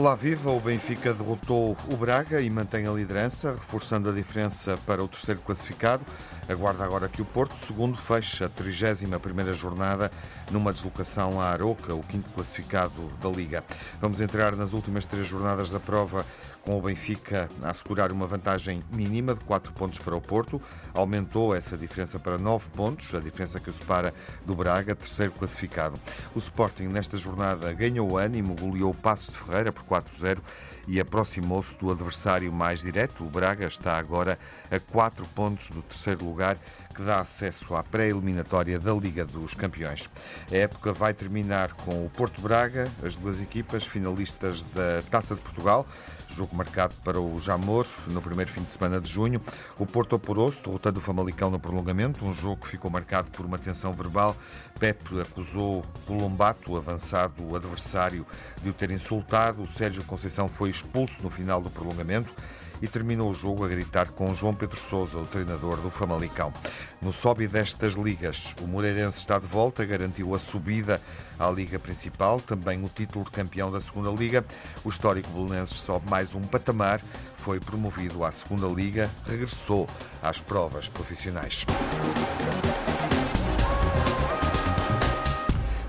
[0.00, 0.50] Olá, viva!
[0.50, 5.42] O Benfica derrotou o Braga e mantém a liderança, reforçando a diferença para o terceiro
[5.42, 6.02] classificado.
[6.50, 10.10] Aguarda agora que o Porto, segundo, feche a 31ª jornada
[10.50, 13.62] numa deslocação a Aroca, o quinto classificado da Liga.
[14.00, 16.26] Vamos entrar nas últimas três jornadas da prova
[16.64, 20.60] com o Benfica a assegurar uma vantagem mínima de 4 pontos para o Porto.
[20.92, 24.12] Aumentou essa diferença para 9 pontos, a diferença que o separa
[24.44, 26.00] do Braga, terceiro classificado.
[26.34, 30.38] O Sporting, nesta jornada, ganhou ânimo, goleou o Passo de Ferreira por 4-0
[30.86, 33.24] e aproximou-se do adversário mais direto.
[33.24, 34.38] O Braga está agora
[34.70, 36.56] a 4 pontos do terceiro lugar
[36.94, 40.10] que dá acesso à pré-eliminatória da Liga dos Campeões.
[40.50, 45.40] A época vai terminar com o Porto Braga, as duas equipas finalistas da Taça de
[45.40, 45.86] Portugal,
[46.34, 49.40] jogo marcado para o Jamor no primeiro fim de semana de junho.
[49.78, 53.58] O Porto apurou-se, derrotando o Famalicão no prolongamento, um jogo que ficou marcado por uma
[53.58, 54.36] tensão verbal.
[54.78, 58.26] Pepe acusou o Lombato, avançado adversário,
[58.62, 59.62] de o ter insultado.
[59.62, 62.34] O Sérgio Conceição foi expulso no final do prolongamento
[62.82, 66.52] e terminou o jogo a gritar com João Pedro Sousa, o treinador do Famalicão.
[67.00, 71.00] No sobe destas ligas, o Moreirense está de volta, garantiu a subida
[71.38, 74.44] à Liga Principal, também o título de campeão da Segunda Liga.
[74.84, 77.00] O histórico belenenses sobe mais um patamar,
[77.38, 79.88] foi promovido à Segunda Liga, regressou
[80.22, 81.64] às provas profissionais.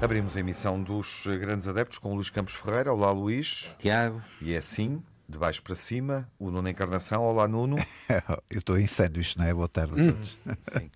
[0.01, 2.91] Abrimos a emissão dos grandes adeptos com o Luís Campos Ferreira.
[2.91, 3.69] Olá, Luís.
[3.77, 4.19] Tiago.
[4.41, 4.99] E é assim,
[5.31, 7.23] de baixo para cima, o Nuno Encarnação.
[7.23, 7.77] Olá, Nuno.
[8.51, 9.53] Eu estou em sanduíche, não é?
[9.53, 10.37] Boa tarde a todos.
[10.73, 10.91] Sim.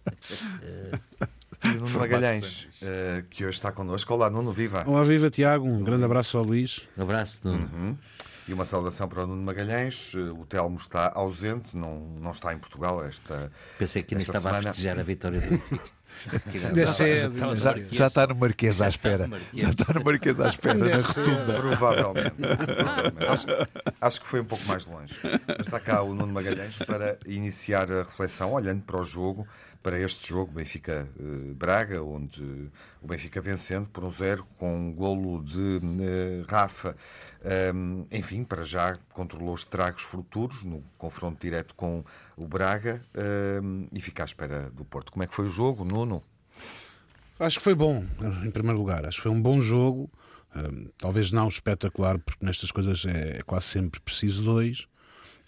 [1.63, 4.13] E o Nuno Magalhães, uh, que hoje está connosco.
[4.13, 4.83] Olá, Nuno, viva.
[4.85, 5.65] Olá, viva, Tiago.
[5.65, 6.81] Um grande abraço ao Luís.
[6.97, 7.69] Um abraço, Nuno.
[7.73, 7.97] Uhum.
[8.47, 10.13] E uma saudação para o Nuno Magalhães.
[10.13, 14.59] O Telmo está ausente, não, não está em Portugal esta Pensei que ainda estava semana.
[14.69, 15.95] a festejar a vitória do Benfica.
[16.31, 19.29] É já, já, está no Marquês à espera.
[19.53, 21.53] Já está no Marquês à espera, na rotunda.
[21.53, 22.35] Provavelmente.
[22.75, 23.25] provavelmente.
[23.27, 23.47] Acho,
[24.01, 25.15] acho, que foi um pouco mais longe.
[25.23, 29.47] Mas está cá o Nuno Magalhães para iniciar a reflexão, olhando para o jogo,
[29.85, 32.71] para este jogo, Benfica-Braga, onde
[33.01, 36.95] o Benfica vencendo por um zero, com um golo de uh, Rafa.
[37.75, 42.03] Um, enfim, para já controlou os tragos futuros no confronto direto com
[42.37, 43.01] o Braga
[43.63, 45.11] um, e fica à espera do Porto.
[45.11, 46.21] Como é que foi o jogo, Nuno?
[47.39, 48.05] Acho que foi bom,
[48.45, 49.05] em primeiro lugar.
[49.05, 50.09] Acho que foi um bom jogo.
[50.55, 54.87] Um, talvez não espetacular, porque nestas coisas é, é, quase sempre preciso dois.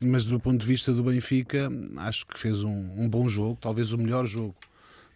[0.01, 3.93] Mas do ponto de vista do Benfica, acho que fez um, um bom jogo, talvez
[3.93, 4.55] o melhor jogo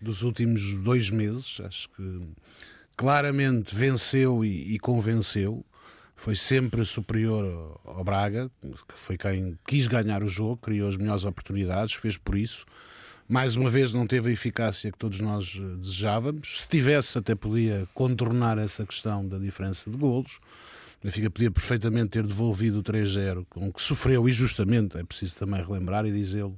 [0.02, 1.60] dos últimos dois meses.
[1.64, 2.22] Acho que
[2.96, 5.64] claramente venceu e, e convenceu
[6.22, 11.26] foi sempre superior ao Braga, que foi quem quis ganhar o jogo, criou as melhores
[11.26, 12.64] oportunidades, fez por isso.
[13.28, 16.62] Mais uma vez não teve a eficácia que todos nós eh, desejávamos.
[16.62, 20.36] Se tivesse, até podia contornar essa questão da diferença de golos.
[21.00, 25.38] O Benfica podia perfeitamente ter devolvido o 3-0, com que sofreu, e justamente, é preciso
[25.38, 26.56] também relembrar e dizê-lo,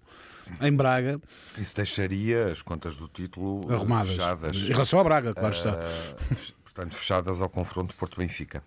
[0.59, 1.21] em Braga.
[1.57, 4.11] Isso deixaria as contas do título arrumadas.
[4.11, 4.57] Fechadas.
[4.57, 5.79] Em relação à Braga, claro está.
[6.73, 8.63] Portanto, fechadas ao confronto Porto-Benfica.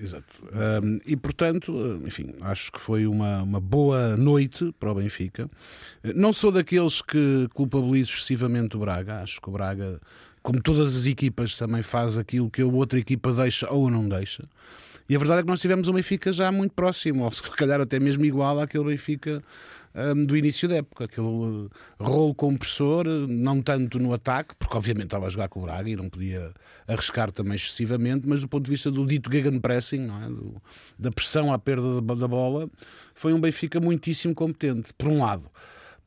[0.00, 0.24] Exato.
[0.82, 5.48] Um, e, portanto, enfim, acho que foi uma, uma boa noite para o Benfica.
[6.14, 9.20] Não sou daqueles que culpabilizo excessivamente o Braga.
[9.20, 10.00] Acho que o Braga,
[10.42, 14.48] como todas as equipas, também faz aquilo que a outra equipa deixa ou não deixa.
[15.06, 17.80] E a verdade é que nós tivemos um Benfica já muito próximo, ou se calhar
[17.80, 19.42] até mesmo igual àquele Benfica
[19.94, 21.04] um, do início da época.
[21.04, 25.62] Aquele uh, rolo compressor, não tanto no ataque, porque obviamente estava a jogar com o
[25.62, 26.52] Braga e não podia
[26.86, 30.26] arriscar também excessivamente, mas do ponto de vista do dito gegenpressing, não é?
[30.26, 30.62] Do,
[30.98, 32.68] da pressão à perda da, da bola,
[33.14, 35.50] foi um Benfica muitíssimo competente, por um lado.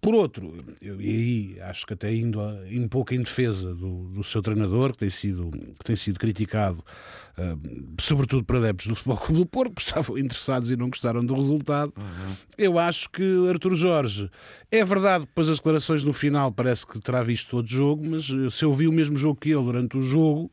[0.03, 4.21] Por outro, eu, e aí acho que até indo um pouco em defesa do, do,
[4.21, 6.83] seu treinador, que tem sido, que tem sido criticado,
[7.37, 11.25] uh, sobretudo por adeptos do Futebol Clube do Porto, que estavam interessados e não gostaram
[11.25, 12.35] do resultado, uhum.
[12.57, 14.29] eu acho que Artur Jorge,
[14.69, 18.25] é verdade, depois as declarações no final parece que terá visto todo o jogo, mas
[18.53, 20.51] se eu vi o mesmo jogo que ele durante o jogo,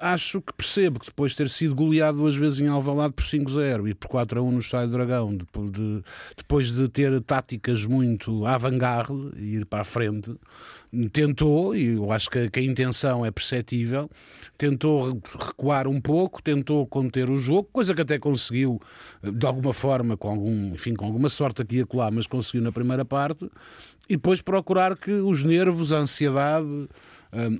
[0.00, 3.88] acho que percebo que depois de ter sido goleado duas vezes em Alvalade por 5-0
[3.88, 6.02] e por 4-1 no Estádio Dragão, depois de,
[6.36, 10.34] depois de ter táticas muito avant-garde e ir para a frente,
[11.12, 14.10] tentou, e eu acho que, que, a intenção é perceptível,
[14.58, 18.80] tentou recuar um pouco, tentou conter o jogo, coisa que até conseguiu
[19.22, 22.72] de alguma forma, com, algum, enfim, com alguma sorte aqui e acolá, mas conseguiu na
[22.72, 23.50] primeira parte,
[24.08, 26.88] e depois procurar que os nervos, a ansiedade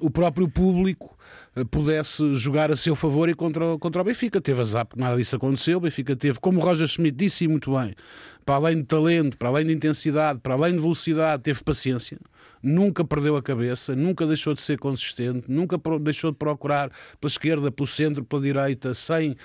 [0.00, 1.16] o próprio público
[1.56, 4.40] uh, pudesse jogar a seu favor e contra, contra o Benfica.
[4.40, 5.78] Teve azar, porque nada disso aconteceu.
[5.78, 7.94] O Benfica teve, como o Roger Schmidt disse muito bem,
[8.44, 12.18] para além de talento, para além de intensidade, para além de velocidade, teve paciência.
[12.62, 16.90] nunca perdeu a cabeça, nunca deixou de ser consistente, nunca deixou de procurar
[17.20, 19.36] pela esquerda, pelo centro, pela direita, sem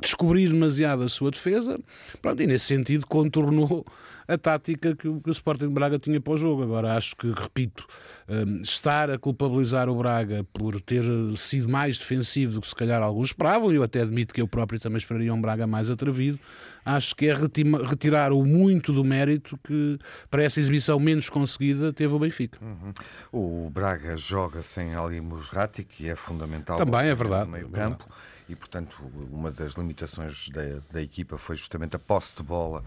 [0.00, 1.80] descobrir demasiado a sua defesa.
[2.20, 3.86] Pronto, e nesse sentido contornou
[4.28, 6.62] a tática que o, que o Sporting de Braga tinha para o jogo.
[6.62, 7.86] Agora, acho que, repito,
[8.28, 11.02] um, estar a culpabilizar o Braga por ter
[11.38, 14.46] sido mais defensivo do que se calhar alguns esperavam, e eu até admito que eu
[14.46, 16.38] próprio também esperaria um Braga mais atrevido,
[16.84, 19.98] acho que é retirar o muito do mérito que,
[20.30, 22.58] para essa exibição menos conseguida, teve o Benfica.
[22.62, 22.92] Uhum.
[23.32, 28.06] O Braga joga sem Ali Musrati, que é fundamental também é verdade, no meio campo.
[28.08, 28.96] É e, portanto,
[29.30, 32.82] uma das limitações da, da equipa foi justamente a posse de bola,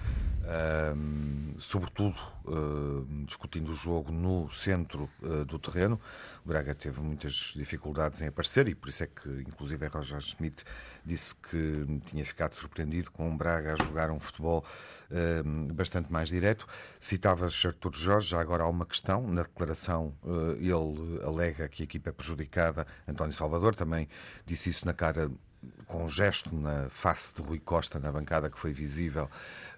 [0.95, 6.01] um, sobretudo uh, discutindo o jogo no centro uh, do terreno.
[6.43, 10.63] O Braga teve muitas dificuldades em aparecer e por isso é que, inclusive, Roger Schmidt
[11.05, 14.65] disse que tinha ficado surpreendido com o Braga a jogar um futebol
[15.11, 16.67] uh, bastante mais direto.
[16.99, 19.27] Citavas Artur Jorge, já agora há uma questão.
[19.27, 20.13] Na declaração,
[20.57, 22.87] ele alega que a equipa é prejudicada.
[23.07, 24.07] António Salvador também
[24.45, 25.29] disse isso na cara
[25.85, 29.29] com um gesto na face de Rui Costa na bancada que foi visível,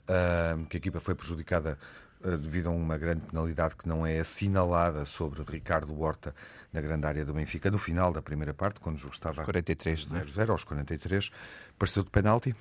[0.07, 1.77] uh, que a equipa foi prejudicada
[2.21, 6.35] uh, devido a uma grande penalidade que não é assinalada sobre Ricardo Horta
[6.71, 10.05] na grande área do Benfica no final da primeira parte, quando o jogo estava 43,
[10.05, 11.29] 0-0 aos 43.
[11.77, 12.55] Pareceu de penalti?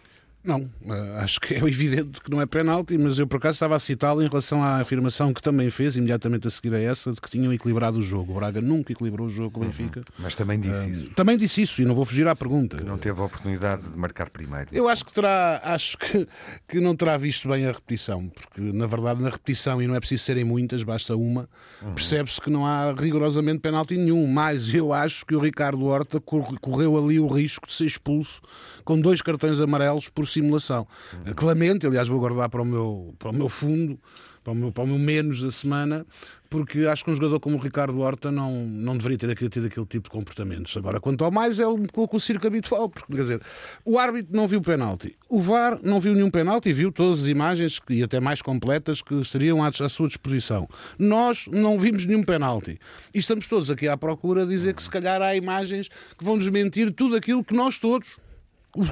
[0.44, 3.76] Não, eh, acho que é evidente que não é penalti, mas eu por acaso estava
[3.76, 7.20] a citá-lo em relação à afirmação que também fez, imediatamente a seguir a essa, de
[7.20, 8.32] que tinham equilibrado o jogo.
[8.32, 9.68] O Braga nunca equilibrou o jogo com o uhum.
[9.68, 10.00] Benfica.
[10.00, 10.04] Uhum.
[10.18, 11.10] Mas também disse uh, isso.
[11.10, 12.78] Também disse isso, e não vou fugir à pergunta.
[12.78, 14.68] Que não teve a oportunidade de marcar primeiro.
[14.72, 16.26] Eu acho que terá, acho que,
[16.66, 20.00] que não terá visto bem a repetição, porque na verdade na repetição, e não é
[20.00, 21.48] preciso serem muitas, basta uma,
[21.80, 21.94] uhum.
[21.94, 24.26] percebe-se que não há rigorosamente penalti nenhum.
[24.26, 28.40] Mas eu acho que o Ricardo Horta correu ali o risco de ser expulso
[28.84, 30.86] com dois cartões amarelos por simulação.
[31.12, 31.34] Uhum.
[31.34, 33.98] Clemente, aliás, vou guardar para o meu, para o meu fundo,
[34.42, 36.04] para o meu, para o meu menos da semana,
[36.50, 39.86] porque acho que um jogador como o Ricardo Horta não, não deveria ter ter aquele
[39.86, 40.76] tipo de comportamentos.
[40.76, 43.40] Agora, quanto ao mais, é o, o, o circo habitual, porque, quer dizer,
[43.84, 47.22] o árbitro não viu o penalti, o VAR não viu nenhum penalti e viu todas
[47.22, 50.68] as imagens, e até mais completas, que estariam à, à sua disposição.
[50.98, 52.78] Nós não vimos nenhum penalti.
[53.14, 55.88] E estamos todos aqui à procura de dizer que se calhar há imagens
[56.18, 58.08] que vão desmentir tudo aquilo que nós todos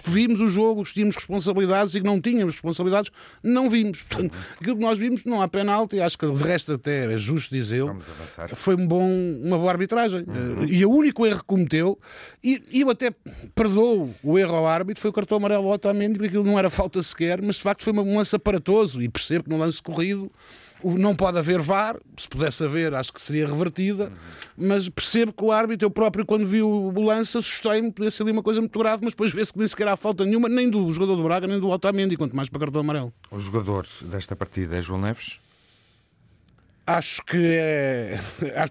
[0.05, 3.11] vimos o jogo, os que tínhamos responsabilidades e que não tínhamos responsabilidades,
[3.43, 4.03] não vimos.
[4.03, 7.55] Portanto, aquilo que nós vimos, não há penalti, acho que de resto até é justo
[7.55, 7.89] dizê-lo.
[8.57, 9.09] Foi um bom,
[9.43, 10.25] uma boa arbitragem.
[10.27, 10.65] Uhum.
[10.65, 11.99] E o único erro que cometeu,
[12.43, 13.13] e, e eu até
[13.55, 16.69] perdoo o erro ao árbitro, foi o cartão amarelo ao Otamendi, porque aquilo não era
[16.69, 20.31] falta sequer, mas de facto foi um lance aparatoso, e percebo que no lance corrido
[20.85, 24.69] não pode haver VAR, se pudesse haver, acho que seria revertida, uhum.
[24.69, 28.33] mas percebo que o árbitro, eu próprio, quando vi o lance, assustei-me, podia ser ali
[28.33, 30.91] uma coisa muito grave, mas depois vê-se que nem sequer há falta nenhuma, nem do
[30.93, 33.13] jogador do Braga, nem do Otamendi, quanto mais para cartão amarelo.
[33.31, 35.39] O jogador desta partida é João Neves?
[36.87, 38.19] Acho que é.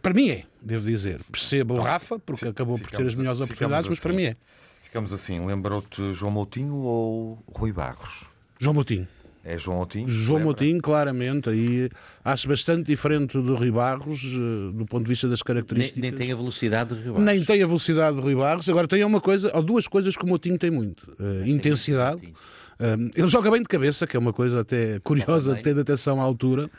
[0.01, 1.21] Para mim é, devo dizer.
[1.31, 3.91] Percebo o Rafa, porque acabou por ter as melhores oportunidades, assim.
[3.91, 4.35] mas para mim é.
[4.83, 5.45] Ficamos assim.
[5.45, 8.25] Lembrou-te João Moutinho ou Rui Barros?
[8.59, 9.07] João Moutinho.
[9.43, 10.09] É João Moutinho?
[10.09, 11.89] João Moutinho, claramente, aí
[12.23, 16.01] acho bastante diferente do Rui Barros, eh, do ponto de vista das características.
[16.01, 17.25] Nem, nem tem a velocidade do Rui Barros.
[17.25, 18.69] Nem tem a velocidade do Rui Barros.
[18.69, 22.21] Agora tem uma coisa, ou duas coisas que o Moutinho tem muito: uh, intensidade.
[22.27, 26.23] Uh, ele joga bem de cabeça, que é uma coisa até curiosa, tendo atenção à
[26.23, 26.69] altura,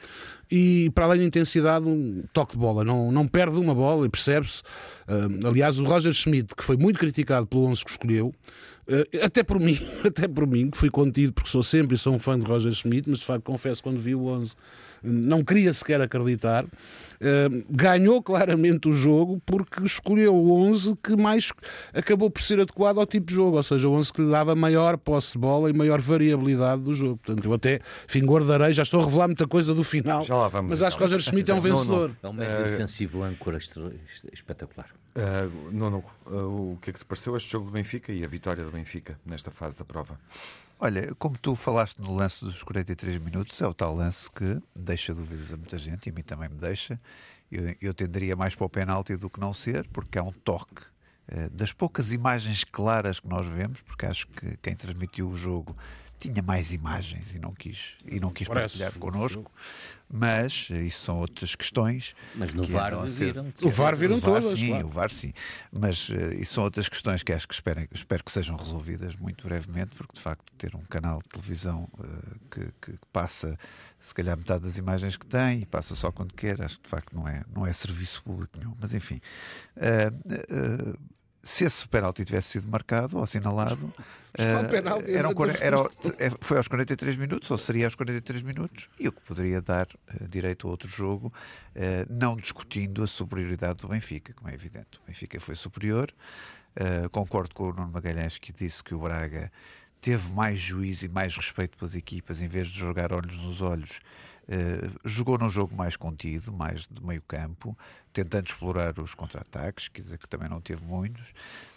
[0.51, 2.85] e para além da intensidade, um toque de bola.
[2.85, 4.63] Não, não perde uma bola e percebe-se.
[5.09, 8.35] Uh, aliás, o Roger Schmidt, que foi muito criticado pelo 11 que escolheu,
[9.23, 12.19] até por mim, até por mim, que fui contido porque sou sempre e sou um
[12.19, 14.53] fã de Roger Schmidt, mas de facto confesso quando vi o 11
[15.03, 16.67] não queria sequer acreditar.
[17.21, 21.53] Uh, ganhou claramente o jogo porque escolheu o 11 que mais
[21.93, 24.55] acabou por ser adequado ao tipo de jogo, ou seja, o 11 que lhe dava
[24.55, 27.19] maior posse de bola e maior variabilidade do jogo.
[27.19, 30.25] Portanto, eu até, enfim, guardarei, já estou a revelar muita coisa do final,
[30.67, 32.17] mas acho que Roger Schmidt é um vencedor.
[32.23, 33.59] É um médio defensivo âncora
[34.33, 34.89] espetacular.
[35.15, 36.05] Uh, não, não.
[36.27, 38.71] Uh, o que é que te pareceu este jogo do Benfica e a vitória do
[38.71, 40.19] Benfica nesta fase da prova?
[40.83, 45.13] Olha, como tu falaste no lance dos 43 minutos, é o tal lance que deixa
[45.13, 46.99] dúvidas a muita gente e a mim também me deixa.
[47.53, 50.83] Eu, eu tenderia mais para o penalti do que não ser, porque é um toque.
[51.31, 55.77] Uh, das poucas imagens claras que nós vemos, porque acho que quem transmitiu o jogo
[56.19, 59.53] tinha mais imagens e não quis, e não quis partilhar connosco,
[60.13, 62.15] mas isso são outras questões.
[62.35, 63.53] Mas no VAR viram.
[63.63, 64.59] O VAR viram o VAR, todas.
[64.59, 64.87] Sim, claro.
[64.87, 65.33] o VAR sim.
[65.73, 69.47] Mas uh, isso são outras questões que acho que espero, espero que sejam resolvidas muito
[69.47, 73.57] brevemente, porque de facto ter um canal de televisão uh, que, que, passa
[74.01, 76.89] se calhar metade das imagens que tem e passa só quando quer, acho que de
[76.89, 78.75] facto não é, não é serviço público nenhum.
[78.81, 79.21] Mas enfim.
[79.77, 80.99] Uh,
[81.43, 83.87] se esse penalti tivesse sido marcado ou assinalado,
[84.39, 84.75] uh,
[85.09, 85.79] eram, era,
[86.19, 89.87] é, foi aos 43 minutos, ou seria aos 43 minutos, e o que poderia dar
[89.87, 91.33] uh, direito a outro jogo,
[91.75, 94.99] uh, não discutindo a superioridade do Benfica, como é evidente.
[95.03, 96.13] O Benfica foi superior.
[97.11, 99.51] concordo com o Nuno Magalhães que disse que o Braga
[100.01, 104.01] teve mais juízo e mais respeito pelas equipas, em vez de jogar olhos nos olhos
[104.51, 107.79] Uh, jogou num jogo mais contido, mais de meio campo,
[108.13, 111.29] tentando explorar os contra-ataques, quer dizer que também não teve muitos.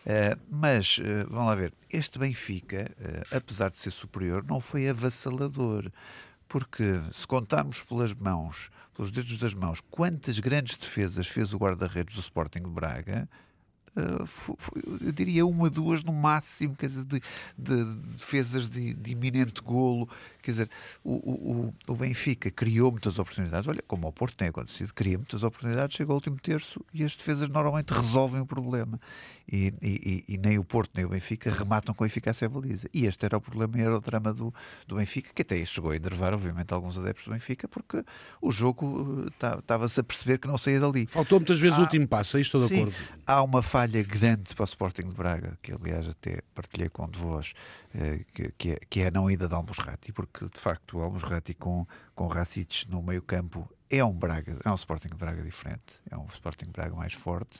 [0.06, 2.89] Uh, mas, uh, vamos lá ver, este Benfica,
[3.32, 5.92] apesar de ser superior, não foi avassalador.
[6.48, 12.15] Porque se contarmos pelas mãos, pelos dedos das mãos, quantas grandes defesas fez o guarda-redes
[12.15, 13.30] do Sporting de Braga,
[13.96, 14.58] Uh,
[15.01, 17.22] eu diria uma, duas no máximo, quer dizer, de,
[17.56, 20.10] de, de defesas de, de, iminente golo.
[20.43, 20.69] Quer dizer,
[21.03, 23.65] o, o, o, Benfica criou muitas oportunidades.
[23.67, 27.15] Olha, como o Porto tem acontecido, cria muitas oportunidades, chega ao último terço e as
[27.15, 29.00] defesas normalmente resolvem o problema.
[29.50, 32.89] E, e, e nem o Porto nem o Benfica rematam com eficácia a baliza.
[32.93, 34.53] E este era o problema e era o drama do,
[34.85, 38.03] do Benfica, que até chegou a enervar, obviamente, alguns adeptos do Benfica, porque
[38.41, 41.05] o jogo uh, estava-se a perceber que não saía dali.
[41.07, 42.97] Faltou muitas vezes há, o último passo, é isto estou de acordo.
[43.25, 47.19] Há uma falha grande para o Sporting de Braga, que aliás até partilhei com de
[47.19, 47.53] vós,
[47.93, 48.21] eh,
[48.57, 51.86] que, é, que é a não ida de Almusrati, porque de facto o Almusrati com,
[52.16, 56.18] com Racic no meio campo é um Braga, é um Sporting de Braga diferente, é
[56.18, 57.58] um Sporting de Braga mais forte,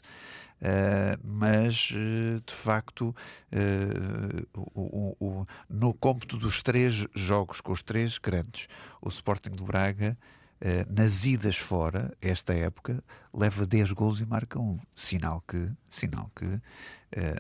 [0.62, 3.16] uh, mas uh, de facto
[3.52, 8.68] uh, o, o, o, no cômputo dos três jogos com os três grandes,
[9.00, 10.18] o Sporting de Braga
[10.66, 13.04] eh, nas idas fora, esta época,
[13.34, 14.80] leva 10 gols e marca um.
[14.96, 16.62] Sinal que, sinal que uh,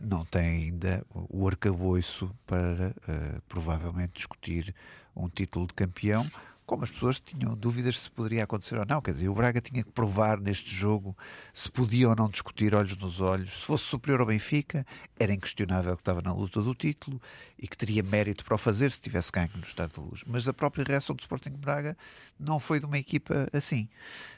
[0.02, 4.76] não tem ainda o arcabouço para uh, provavelmente discutir
[5.16, 6.26] um título de campeão
[6.66, 9.02] como as pessoas tinham dúvidas se poderia acontecer ou não.
[9.02, 11.16] Quer dizer, o Braga tinha que provar neste jogo
[11.54, 13.62] se podia ou não discutir olhos nos olhos.
[13.62, 14.86] Se fosse superior ao Benfica,
[15.20, 17.22] era inquestionável que estava na luta do título
[17.58, 20.24] e que teria mérito para o fazer se tivesse ganho no Estado de Luz.
[20.26, 21.98] Mas a própria reação do Sporting Braga
[22.40, 23.90] não foi de uma equipa assim.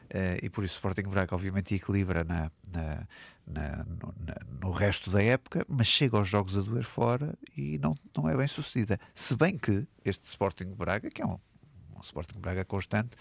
[0.05, 3.08] Uh, e por isso o Sporting Braga, obviamente, equilibra na, na,
[3.48, 4.13] na, no,
[4.62, 8.38] no, resto da época, mas chega aos jogos a doer fora e não, não é
[8.38, 9.00] bem sucedida.
[9.15, 11.39] Se bem que este Sporting Braga, que é um
[12.05, 13.15] Sporting Braga constante,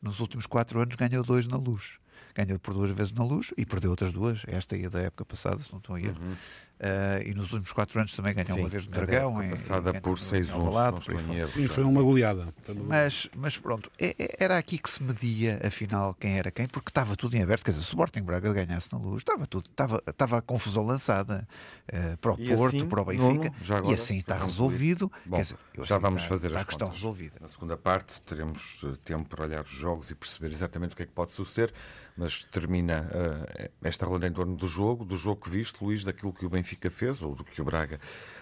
[0.00, 1.98] nos últimos quatro anos ganhou dois na luz.
[2.34, 5.24] Ganhou por duas vezes na luz e perdeu outras duas, esta e a da época
[5.24, 6.20] passada, se não estou a erro.
[6.20, 6.36] Uhum.
[6.80, 9.42] Uh, e nos últimos quatro anos também ganhou Sim, uma vez no Dragão.
[9.42, 11.52] Em, passada em, por 6-1.
[11.52, 12.48] Sim, foi uma goleada.
[12.86, 16.88] Mas, mas pronto, é, é, era aqui que se media, afinal, quem era quem, porque
[16.88, 17.64] estava tudo em aberto.
[17.64, 20.82] Quer dizer, se o Sporting Braga ganhasse na luz, estava tudo, estava, estava a confusão
[20.82, 21.46] lançada
[21.92, 23.52] uh, para o e Porto, assim, para o Benfica,
[23.86, 25.12] e assim está resolvido.
[25.26, 27.36] Bom, quer dizer, já assim vamos está, fazer está a questão resolvida.
[27.42, 31.02] Na segunda parte teremos eh, tempo para olhar os jogos e perceber exatamente o que
[31.02, 31.74] é que pode suceder,
[32.16, 36.32] mas termina uh, esta ronda em torno do jogo, do jogo que viste, Luís, daquilo
[36.32, 38.00] que o Benfica fez, ou do que o Braga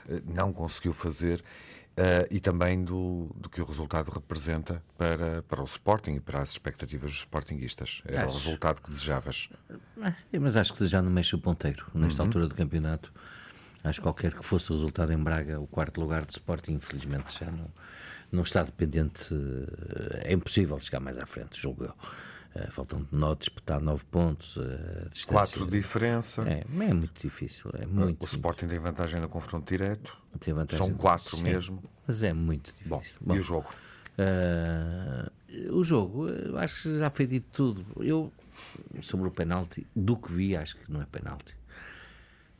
[0.08, 1.40] eh, não conseguiu fazer
[1.98, 6.40] uh, e também do, do que o resultado representa para, para o Sporting e para
[6.40, 8.02] as expectativas dos Sportingistas.
[8.04, 8.30] Era acho...
[8.30, 9.48] o resultado que desejavas.
[10.40, 12.28] Mas acho que já não mexe o ponteiro nesta uhum.
[12.28, 13.12] altura do campeonato.
[13.82, 17.38] Acho que qualquer que fosse o resultado em Braga, o quarto lugar de Sporting, infelizmente,
[17.38, 17.70] já não,
[18.30, 19.32] não está dependente.
[19.32, 21.94] Eh, é impossível chegar mais à frente, julgo eu.
[22.54, 24.56] Uh, faltam nove, disputar nove pontos.
[24.56, 26.42] Uh, Quatro de diferença.
[26.48, 27.70] É, é, muito difícil.
[27.74, 30.16] É muito, o Sporting tem vantagem no confronto direto.
[30.40, 31.82] Tem vantagem São quatro sim, mesmo.
[32.06, 32.88] Mas é muito difícil.
[32.88, 33.68] Bom, Bom e o jogo?
[34.18, 36.26] Uh, o jogo,
[36.56, 37.86] acho que já foi dito tudo.
[38.02, 38.32] Eu,
[39.02, 41.57] sobre o penalti, do que vi, acho que não é penalti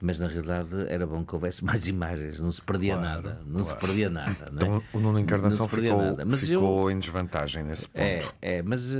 [0.00, 3.62] mas na realidade era bom que houvesse mais imagens, não se perdia claro, nada, não
[3.62, 3.68] claro.
[3.68, 4.46] se perdia nada.
[4.46, 4.48] É?
[4.52, 8.34] Então o Nuno Encarnação ficou, ficou eu, em desvantagem nesse é, ponto.
[8.40, 8.96] É, é mas, uh,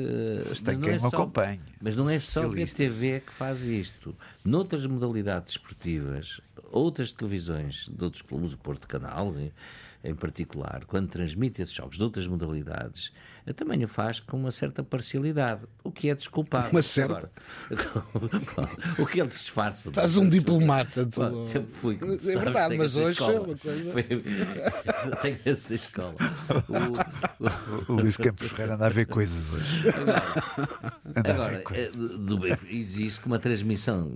[0.48, 1.60] mas tem quem é só, acompanhe.
[1.80, 4.14] Mas não é só a TV que faz isto.
[4.44, 6.40] Noutras modalidades esportivas,
[6.70, 9.34] outras televisões de outros clubes, o Porto Canal
[10.02, 13.12] em particular, quando transmite esses jogos de outras modalidades,
[13.52, 16.70] também o faz com uma certa parcialidade, o que é desculpável.
[16.70, 17.14] Uma certa.
[17.14, 17.30] Agora,
[18.98, 19.88] o que ele disfarça.
[19.88, 21.06] Estás um diplomata.
[21.06, 21.20] Tu...
[21.20, 21.94] Bom, sempre fui.
[21.96, 23.92] É sabes, verdade, mas hoje é uma coisa.
[25.22, 26.14] tenho essa escola.
[26.68, 29.88] O, o, o Luís Campos Ferreira anda a ver coisas hoje.
[31.14, 31.98] Agora, agora coisas.
[31.98, 34.12] Eh, existe uma transmissão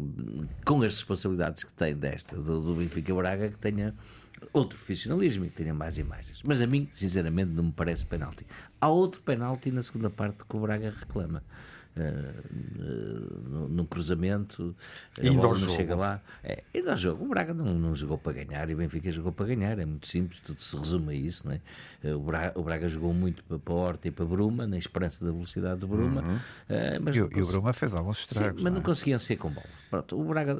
[0.64, 3.94] com as responsabilidades que tem desta, do, do Benfica Braga, que tenha
[4.52, 6.42] outro profissionalismo e que tenha mais imagens.
[6.42, 8.46] Mas a mim, sinceramente, não me parece penalti.
[8.80, 11.42] Há outro penalti na segunda parte que o Braga reclama.
[11.96, 14.75] Uh, num cruzamento,
[15.18, 15.76] a bola não jogo.
[15.76, 16.20] chega lá.
[16.42, 17.25] É, e ao jogo.
[17.25, 19.78] O Braga não, não jogou para ganhar e o Benfica jogou para ganhar.
[19.78, 21.46] É muito simples, tudo se resume a isso.
[21.46, 22.14] Não é?
[22.14, 25.30] o, Braga, o Braga jogou muito para, a Horta e para Bruma, na esperança da
[25.30, 26.22] velocidade de Bruma.
[26.22, 26.38] Uhum.
[27.02, 28.58] mas e, e o Bruma fez alguns estragos.
[28.58, 28.84] Sim, mas não, é?
[28.84, 29.66] conseguiam ser com bola.
[29.90, 30.56] Pronto, o Braga,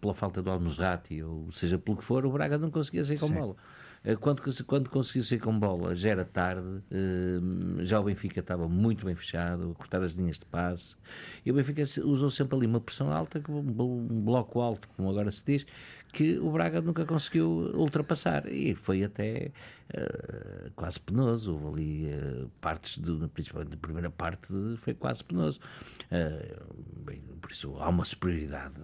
[0.00, 3.28] pela falta do Almozrati, ou seja pelo que for, o Braga não conseguia ser com
[3.28, 3.34] sim.
[3.34, 3.56] bola.
[4.02, 8.66] Eh, quando, quando conseguiu sair com bola, já era tarde, eh, já o Benfica estava
[8.66, 10.96] muito bem fechado, cortar as linhas de passe,
[11.44, 15.44] e o Benfica usou sempre ali uma pressão alta, um bloco alto, como agora se
[15.44, 15.66] diz,
[16.12, 19.52] que o Braga nunca conseguiu ultrapassar, e foi até
[19.94, 25.60] uh, quase penoso, houve ali uh, partes, do, principalmente na primeira parte, foi quase penoso.
[26.10, 28.74] Uh, bem, por isso há uma superioridade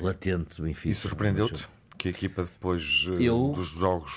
[0.00, 0.90] latente do Benfica.
[0.90, 1.66] E surpreendeu-te?
[1.96, 3.52] Que a equipa depois eh, eu...
[3.54, 4.12] dos jogos,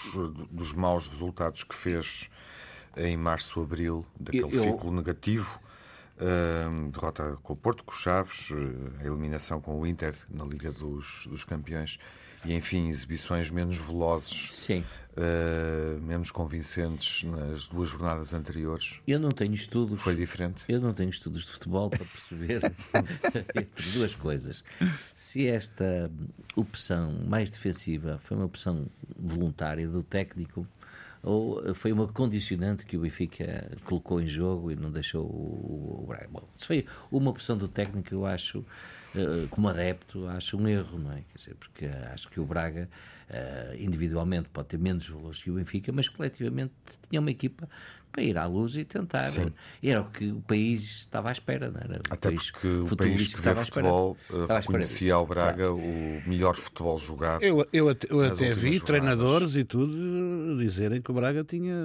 [0.52, 2.30] dos maus resultados que fez
[2.98, 4.50] em março, abril, daquele eu...
[4.52, 5.60] ciclo negativo,
[6.18, 10.44] uh, derrota com o Porto, com o Chaves, eh, a eliminação com o Inter na
[10.44, 12.00] Liga dos, dos Campeões
[12.46, 19.00] e, enfim, exibições menos velozes, uh, menos convincentes nas duas jornadas anteriores.
[19.08, 20.01] Eu não tenho estudos.
[20.01, 20.63] Foi diferente?
[20.67, 22.62] Eu não tenho estudos de futebol para perceber
[23.55, 24.63] entre duas coisas.
[25.15, 26.10] Se esta
[26.55, 30.67] opção mais defensiva foi uma opção voluntária do técnico
[31.22, 36.29] ou foi uma condicionante que o Benfica colocou em jogo e não deixou o, Braga.
[36.31, 38.65] Bom, se foi uma opção do técnico, eu acho,
[39.50, 41.22] como adepto, acho um erro, não é?
[41.32, 42.89] Quer dizer, porque acho que o Braga
[43.78, 46.74] individualmente pode ter menos valores que o Benfica, mas coletivamente
[47.10, 47.70] tinha uma equipa
[48.12, 49.28] para ir à luz e tentar.
[49.28, 49.54] Sim.
[49.84, 52.02] Era o que o país estava à espera, não era?
[52.10, 55.78] O Até país porque o país que vê futebol eh, reconhecia ao Braga claro.
[55.78, 57.44] o melhor futebol jogado.
[57.44, 58.84] Eu, eu, eu até vi jornadas.
[58.84, 61.76] treinadores e tudo dizerem que o Braga tinha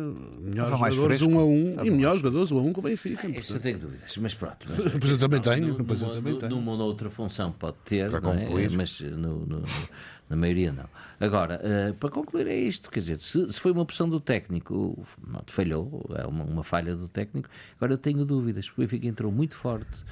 [0.41, 3.29] melhores jogadores um a um e melhores jogadores um a um com o Benfica.
[3.29, 4.67] Isso eu tenho dúvidas, mas pronto.
[4.99, 5.77] Pois eu também tenho.
[6.49, 8.69] Numa ou noutra função pode ter, não é?
[8.71, 9.63] mas no, no
[10.29, 10.89] na maioria não.
[11.21, 15.03] Agora, uh, para concluir é isto, quer dizer, se, se, foi uma opção do técnico,
[15.47, 19.31] falhou, é uma, uma, falha do técnico, agora eu tenho dúvidas, porque o Benfica entrou
[19.31, 20.05] muito forte,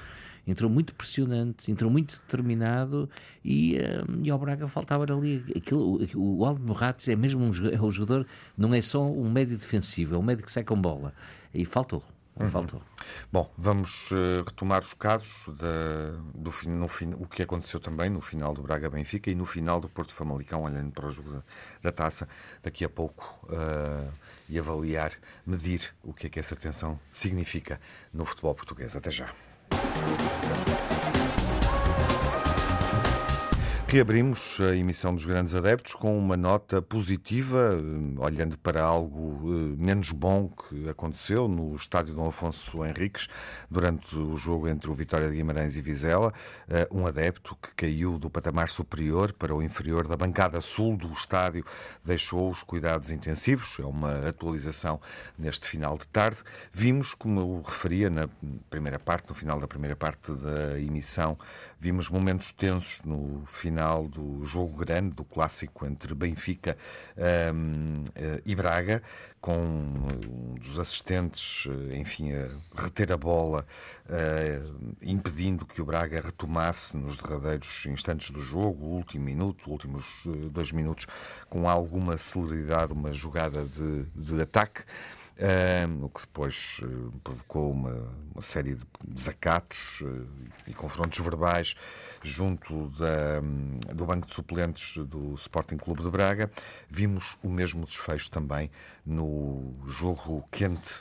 [0.46, 3.08] entrou muito pressionante, entrou muito determinado
[3.44, 7.50] e, uh, e ao Braga faltava ali aquilo, o, o Aldo Morrates é mesmo um,
[7.70, 8.26] é um jogador,
[8.56, 11.14] não é só um médio defensivo, é um médio que sai com bola
[11.54, 12.02] e faltou.
[12.40, 12.48] Uhum.
[12.48, 12.82] Faltou.
[13.30, 18.08] Bom, vamos uh, retomar os casos da, do fim, no fim, o que aconteceu também
[18.08, 21.30] no final do Braga Benfica e no final do Porto Famalicão, olhando para o jogo
[21.30, 21.42] da,
[21.82, 22.26] da taça
[22.62, 24.10] daqui a pouco uh,
[24.48, 25.12] e avaliar,
[25.46, 27.78] medir o que é que essa tensão significa
[28.12, 28.96] no futebol português.
[28.96, 29.32] Até já.
[33.92, 39.76] Reabrimos a emissão dos grandes adeptos com uma nota positiva, eh, olhando para algo eh,
[39.76, 43.28] menos bom que aconteceu no estádio Dom Afonso Henriques
[43.70, 46.32] durante o jogo entre o Vitória de Guimarães e Vizela.
[46.70, 51.12] Eh, um adepto que caiu do patamar superior para o inferior da bancada sul do
[51.12, 51.62] estádio
[52.02, 53.78] deixou os cuidados intensivos.
[53.78, 55.02] É uma atualização
[55.38, 56.38] neste final de tarde.
[56.72, 58.26] Vimos, como eu referia na
[58.70, 61.36] primeira parte, no final da primeira parte da emissão,
[61.82, 66.78] vimos momentos tensos no final do jogo grande, do clássico entre Benfica
[67.52, 69.02] um, eh, e Braga,
[69.40, 72.48] com um dos assistentes, eh, enfim, a
[72.80, 73.66] reter a bola,
[74.06, 80.06] uh, impedindo que o Braga retomasse nos derradeiros instantes do jogo, o último minuto, últimos
[80.52, 81.08] dois minutos,
[81.48, 84.84] com alguma celeridade, uma jogada de, de ataque.
[86.00, 90.28] O que depois uh, provocou uma, uma, série de desacatos uh,
[90.66, 91.74] e confrontos verbais
[92.22, 93.40] junto da,
[93.92, 96.50] do banco de suplentes do Sporting Clube de Braga.
[96.88, 98.70] Vimos o mesmo desfecho também
[99.04, 100.92] no jogo quente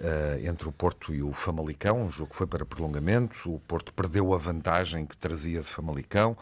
[0.00, 3.54] uh, entre o Porto e o Famalicão, um jogo que foi para prolongamento.
[3.54, 6.36] O Porto perdeu a vantagem que trazia de Famalicão.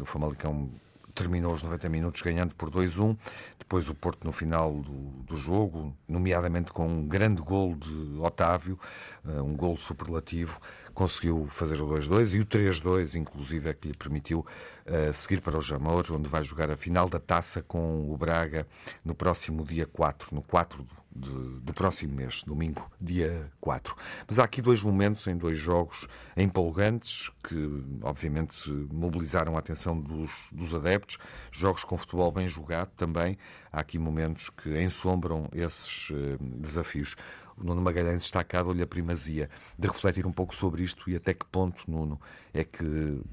[0.00, 0.70] o Famalicão
[1.18, 3.16] terminou os 90 minutos ganhando por 2-1.
[3.58, 4.92] Depois o Porto no final do,
[5.24, 8.78] do, jogo, nomeadamente com um grande gol de Otávio,
[9.24, 10.60] uh, um gol superlativo,
[10.98, 15.56] conseguiu fazer o 2-2 e o 3-2, inclusive, é que lhe permitiu uh, seguir para
[15.56, 18.66] o Jamor, onde vai jogar a final da taça com o Braga
[19.04, 20.84] no próximo dia 4, no 4
[21.14, 23.94] de, do próximo mês, domingo, dia 4.
[24.26, 30.32] Mas há aqui dois momentos em dois jogos empolgantes que, obviamente, mobilizaram a atenção dos,
[30.50, 31.18] dos adeptos.
[31.52, 33.38] Jogos com futebol bem jogado também.
[33.72, 37.14] Há aqui momentos que ensombram esses uh, desafios.
[37.62, 38.30] Nuno Magalhães
[38.62, 42.20] dou-lhe a primazia de refletir um pouco sobre isto e até que ponto, Nuno,
[42.52, 42.84] é que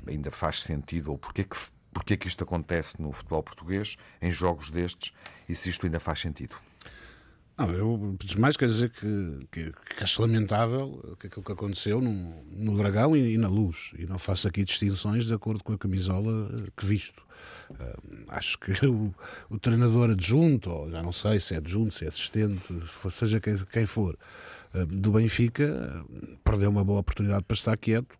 [0.07, 1.57] ainda faz sentido ou porque é que,
[1.93, 5.13] porque é que isto acontece no futebol português, em jogos destes,
[5.47, 6.57] e se isto ainda faz sentido.
[7.57, 12.43] Não, eu, mais quer dizer que, que, que acho lamentável que aquilo que aconteceu no,
[12.51, 13.91] no Dragão e, e, na Luz.
[13.97, 17.23] E não faço aqui distinções de acordo com a camisola que visto.
[17.69, 19.13] Uh, acho que o,
[19.49, 22.73] o, treinador adjunto, ou já não sei se é adjunto, se é assistente,
[23.09, 24.17] seja quem, quem for,
[24.73, 28.17] uh, do Benfica, uh, perdeu uma boa oportunidade para estar quieto.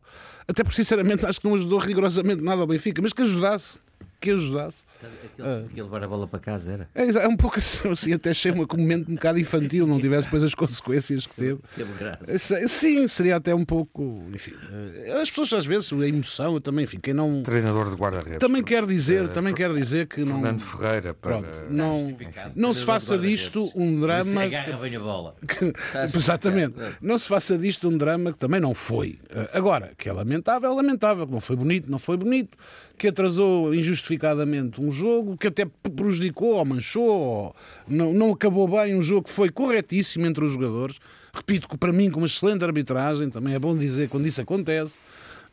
[0.47, 3.79] Até porque, sinceramente, acho que não ajudou rigorosamente nada ao Benfica, mas que ajudasse
[4.19, 4.85] que ajudasse.
[5.23, 5.65] Aquele, ah.
[5.65, 6.89] aquele levar a bola para casa era?
[6.95, 10.43] É, é um pouco assim, até achei um momento um bocado infantil, não tivesse depois
[10.43, 11.59] as consequências que teve.
[11.75, 12.57] Teve graça.
[12.57, 14.23] É, sim, seria até um pouco.
[14.33, 17.43] Enfim, eh, as pessoas às vezes, a emoção, também, enfim, quem não.
[17.43, 18.39] Treinador de guarda-redes.
[18.39, 20.41] Também quer dizer, uh, também quer dizer que não.
[20.41, 21.41] Fernando Ferreira, para.
[21.41, 22.17] Pronto, não,
[22.55, 24.43] não se faça disto um drama.
[24.43, 25.35] Agarra bem a bola.
[25.45, 25.73] Que,
[26.17, 26.75] exatamente.
[27.01, 29.19] Não se faça disto um drama que também não foi.
[29.29, 32.57] Eh, agora, que é lamentável, é lamentável, que não foi bonito, não foi bonito
[32.97, 37.55] que atrasou injustificadamente um jogo, que até prejudicou ou manchou, ou
[37.87, 40.99] não, não acabou bem um jogo que foi corretíssimo entre os jogadores.
[41.33, 44.97] Repito que para mim, com uma excelente arbitragem, também é bom dizer quando isso acontece.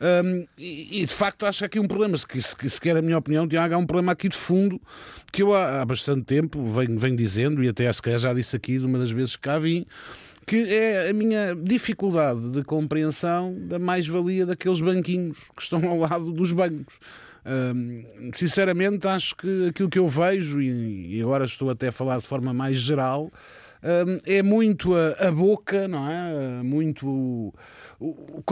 [0.01, 3.01] Um, e, e, de facto acho que aqui um problema, se, se, se quer a
[3.01, 4.81] minha opinião, Tiago, há um problema aqui de fundo
[5.31, 8.55] que eu há, há bastante tempo venho, venho dizendo, e até se calhar já disse
[8.55, 9.85] aqui de uma das vezes que cá vim,
[10.45, 16.31] que é a minha dificuldade de compreensão da mais-valia daqueles banquinhos que estão ao lado
[16.31, 16.95] dos bancos
[18.33, 22.53] sinceramente, acho que aquilo que eu vejo, e, agora estou até a falar de forma
[22.53, 23.31] mais geral,
[24.25, 26.63] é muito a, a, boca, não é?
[26.63, 27.53] Muito.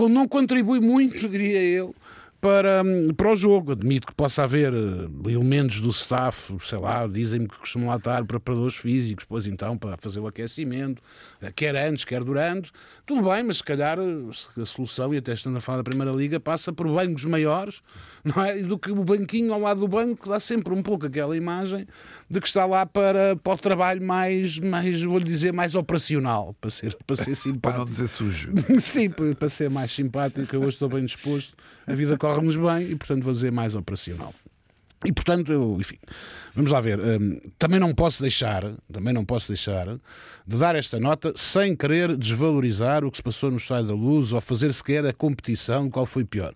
[0.09, 1.95] não contribui muito, diria eu,
[2.41, 2.83] para,
[3.15, 3.71] para o jogo.
[3.71, 8.25] Admito que possa haver eh, elementos do staff, sei lá, dizem-me que costumam lá estar
[8.25, 11.01] preparadores físicos, pois então, para fazer o aquecimento,
[11.41, 12.71] eh, quer antes, quer durante.
[13.05, 16.39] Tudo bem, mas se calhar a solução, e até estando a falar da Primeira Liga,
[16.39, 17.81] passa por bancos maiores,
[18.23, 18.61] não é?
[18.61, 21.87] Do que o banquinho ao lado do banco, que dá sempre um pouco aquela imagem
[22.29, 26.69] de que está lá para, para o trabalho mais, mais vou-lhe dizer, mais operacional, para
[26.69, 27.61] ser, para ser simpático.
[27.61, 28.51] para não dizer sujo.
[28.79, 31.53] Sim, para ser mais simpático, eu hoje estou bem disposto,
[31.85, 34.33] a vida corre-nos bem e, portanto, vou dizer mais operacional.
[35.03, 35.97] E portanto, eu, enfim,
[36.55, 36.99] vamos lá ver.
[36.99, 39.87] Um, também não posso deixar, também não posso deixar
[40.45, 44.33] de dar esta nota sem querer desvalorizar o que se passou no Estádio da Luz
[44.33, 46.53] ou fazer sequer a competição qual foi pior.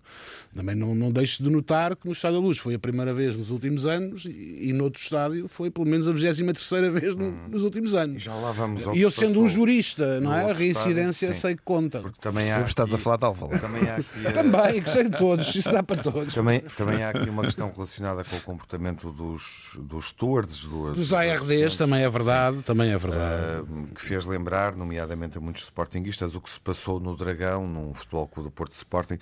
[0.54, 3.36] Também não, não deixo de notar que no Estádio da Luz foi a primeira vez
[3.36, 7.26] nos últimos anos e, e no outro estádio foi pelo menos a 23 vez no,
[7.26, 7.48] hum.
[7.50, 8.22] nos últimos anos.
[8.22, 10.50] Já lá vamos E eu sendo um jurista, não é?
[10.50, 12.00] A reincidência estádio, sei que conta.
[12.00, 13.46] Porque também há estás a falar de Álvaro.
[13.60, 16.32] Também há aqui, também, que sei de todos, isso dá para todos.
[16.32, 21.12] Também, também há aqui uma questão relacionada com o comportamento dos, dos stewards, do, dos
[21.12, 23.62] ARDs, também é verdade, também é verdade.
[23.62, 27.94] Uh, que fez lembrar, nomeadamente a muitos sportinguistas, o que se passou no Dragão, num
[27.94, 29.18] futebol clube do Porto Sporting.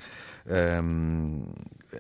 [0.47, 1.47] Um,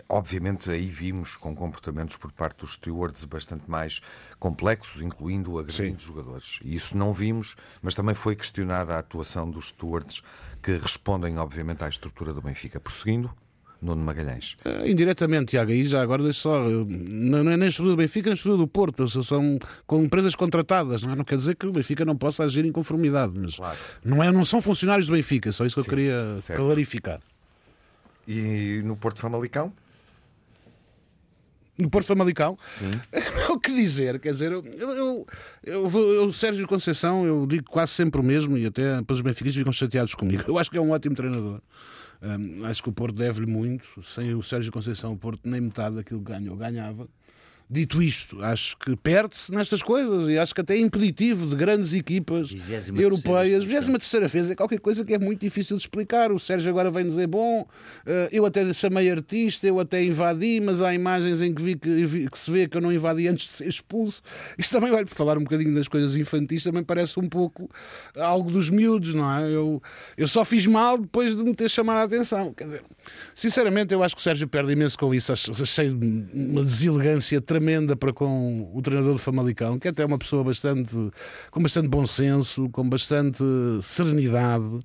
[0.09, 4.00] obviamente aí vimos com comportamentos por parte dos stewards bastante mais
[4.38, 6.59] complexos, incluindo agredindo jogadores.
[6.64, 10.22] E isso não vimos, mas também foi questionada a atuação dos stewards
[10.62, 12.81] que respondem, obviamente, à estrutura do Benfica.
[12.81, 13.31] Prosseguindo,
[13.80, 14.56] Nuno Magalhães.
[14.64, 18.34] Uh, indiretamente, Tiago, aí já agora deixa só, não é nem estrutura do Benfica, nem
[18.34, 21.16] estrutura do Porto, são com empresas contratadas, não, é?
[21.16, 23.78] não quer dizer que o Benfica não possa agir em conformidade, mas claro.
[24.04, 26.62] não, é, não são funcionários do Benfica, só isso que Sim, eu queria certo.
[26.62, 27.20] clarificar.
[28.26, 29.72] E no Porto Famalicão?
[31.76, 32.56] No Porto Famalicão?
[33.50, 34.20] o que dizer?
[34.20, 35.26] Quer dizer, eu, eu,
[35.64, 39.58] eu, eu, Sérgio Conceição, eu digo quase sempre o mesmo e até para os benfiquistas
[39.58, 40.44] ficam chateados comigo.
[40.46, 41.60] Eu acho que é um ótimo treinador.
[42.24, 44.02] Um, acho que o Porto deve-lhe muito.
[44.02, 47.06] Sem o Sérgio Conceição, o Porto nem metade daquilo que ganhou ganhava.
[47.68, 51.94] Dito isto, acho que perde-se nestas coisas e acho que até é impeditivo de grandes
[51.94, 52.50] equipas
[52.94, 53.64] europeias.
[53.64, 56.31] 23 vez é qualquer coisa que é muito difícil de explicar.
[56.31, 57.66] O Sérgio agora vem dizer: bom,
[58.05, 62.29] eh, eu até chamei artista, eu até invadi, mas há imagens em que, vi que,
[62.29, 64.20] que se vê que eu não invadi antes de ser expulso.
[64.59, 67.70] Isto também vai falar um bocadinho das coisas infantis, também parece um pouco
[68.14, 69.50] algo dos miúdos, não é?
[69.50, 69.83] Eu,
[70.18, 72.53] eu só fiz mal depois de me ter chamado a atenção.
[72.53, 72.85] Quer dizer,
[73.35, 75.33] sinceramente, eu acho que o Sérgio perde imenso com isso.
[75.33, 77.53] Achei uma deselegância tremenda
[77.96, 80.94] para com o treinador do Famalicão, que é até uma pessoa bastante
[81.50, 83.42] com bastante bom senso, com bastante
[83.82, 84.80] serenidade.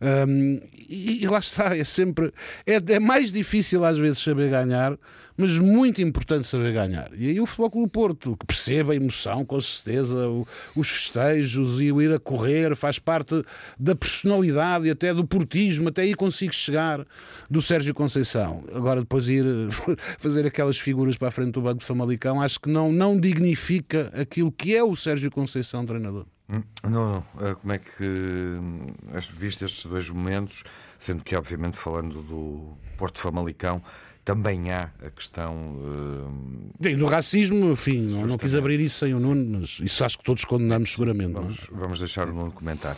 [0.00, 2.32] Um, e, e, lá está, é sempre
[2.66, 4.98] é, é mais difícil às vezes saber ganhar
[5.36, 7.10] mas muito importante saber ganhar.
[7.16, 11.80] E aí o Futebol Clube Porto, que percebe a emoção, com certeza, o, os festejos
[11.80, 13.44] e o ir a correr, faz parte
[13.78, 17.06] da personalidade e até do portismo, até aí consigo chegar
[17.50, 18.64] do Sérgio Conceição.
[18.74, 19.44] Agora depois ir
[20.18, 24.12] fazer aquelas figuras para a frente do Banco de Famalicão, acho que não, não dignifica
[24.14, 26.26] aquilo que é o Sérgio Conceição treinador.
[26.48, 27.24] Hum, não, não.
[27.40, 28.86] Eh, como é que hum,
[29.34, 30.64] viste estes dois momentos,
[30.98, 33.82] sendo que obviamente falando do Porto Famalicão,
[34.24, 35.76] também há a questão.
[35.76, 36.96] Uh...
[36.96, 40.24] do racismo, enfim, não, não quis abrir isso sem o Nuno, mas isso acho que
[40.24, 41.32] todos condenamos seguramente.
[41.32, 41.74] Vamos, é?
[41.74, 42.96] vamos deixar o Nuno comentar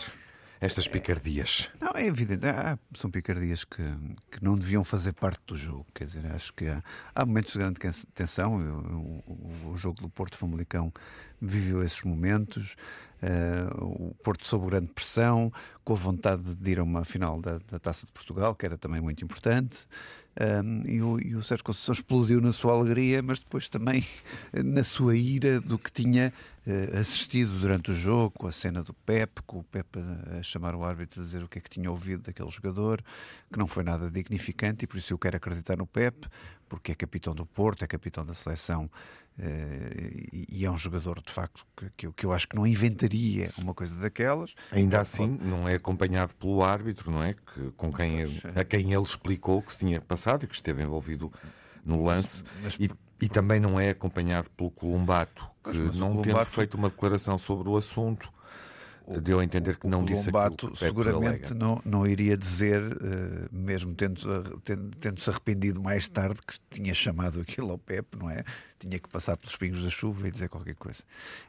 [0.60, 1.68] estas picardias.
[1.80, 3.82] Não, é evidente, há, são picardias que,
[4.30, 5.86] que não deviam fazer parte do jogo.
[5.94, 6.82] Quer dizer, acho que há,
[7.14, 7.78] há momentos de grande
[8.14, 8.56] tensão.
[8.56, 10.92] O, o, o jogo do Porto Famalicão
[11.40, 12.76] viveu esses momentos.
[13.22, 15.50] Uh, o Porto sob grande pressão,
[15.82, 18.76] com a vontade de ir a uma final da, da Taça de Portugal, que era
[18.76, 19.86] também muito importante.
[20.34, 24.04] Um, e, o, e o Sérgio Conceição explodiu na sua alegria, mas depois também
[24.52, 26.32] na sua ira do que tinha
[26.66, 30.42] uh, assistido durante o jogo, com a cena do Pep, com o Pep a, a,
[30.42, 33.02] chamar o árbitro a dizer o que é que tinha ouvido daquele jogador,
[33.52, 36.26] que não foi nada dignificante, e por isso eu quero acreditar no Pep,
[36.68, 38.90] porque é capitão do Porto, é capitão da seleção
[39.36, 41.66] Uh, e é um jogador de facto
[41.96, 44.54] que, que, eu acho que não inventaria uma coisa daquelas.
[44.70, 47.34] Ainda assim, não é acompanhado pelo árbitro, não é?
[47.34, 50.84] Que, com quem ele, a quem ele explicou que se tinha passado e que esteve
[50.84, 51.32] envolvido
[51.84, 52.44] no lance.
[52.62, 56.22] Mas, mas, e, e, também não é acompanhado pelo Columbato, que mas, não Columbato...
[56.22, 58.32] tendo feito uma declaração sobre o assunto
[59.22, 63.94] deu a entender que não disse Lombato aquilo seguramente não, não iria dizer, uh, mesmo
[63.94, 64.26] tendo-se
[64.64, 68.44] tendo, tendo arrependido mais tarde, que tinha chamado aquilo ao Pep, não é?
[68.78, 71.02] Tinha que passar pelos pingos da chuva e dizer qualquer coisa.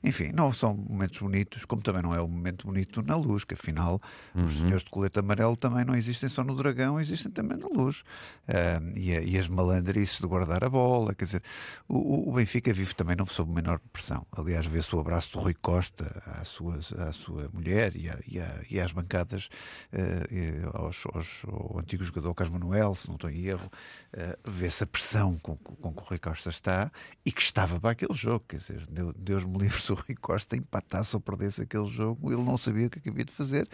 [0.04, 3.54] Enfim, não são momentos bonitos, como também não é um momento bonito na luz, que
[3.54, 4.02] afinal
[4.34, 4.46] uhum.
[4.46, 8.04] os senhores de colete amarelo também não existem só no dragão, existem também na luz.
[8.48, 11.44] Uh, e, e, as malandrices de guardar a bola, quer dizer,
[11.88, 14.26] o, o Benfica vive também não sob menor pressão.
[14.32, 18.40] Aliás, vê-se o abraço do Rui Costa à sua, à sua mulher e, a, e,
[18.40, 19.50] a, e às bancadas,
[19.92, 23.70] uh, aos, aos, ao antigo jogador Carlos Manuel, se não estou em erro,
[24.14, 26.92] uh, vê-se a pressão com, com que o Rui Costa está
[27.26, 28.46] e que estava para aquele jogo.
[28.48, 32.44] Quer dizer, Deus me livre se o Rui Costa empatasse ou perdesse aquele jogo, ele
[32.44, 33.68] não sabia o que, é havia de fazer.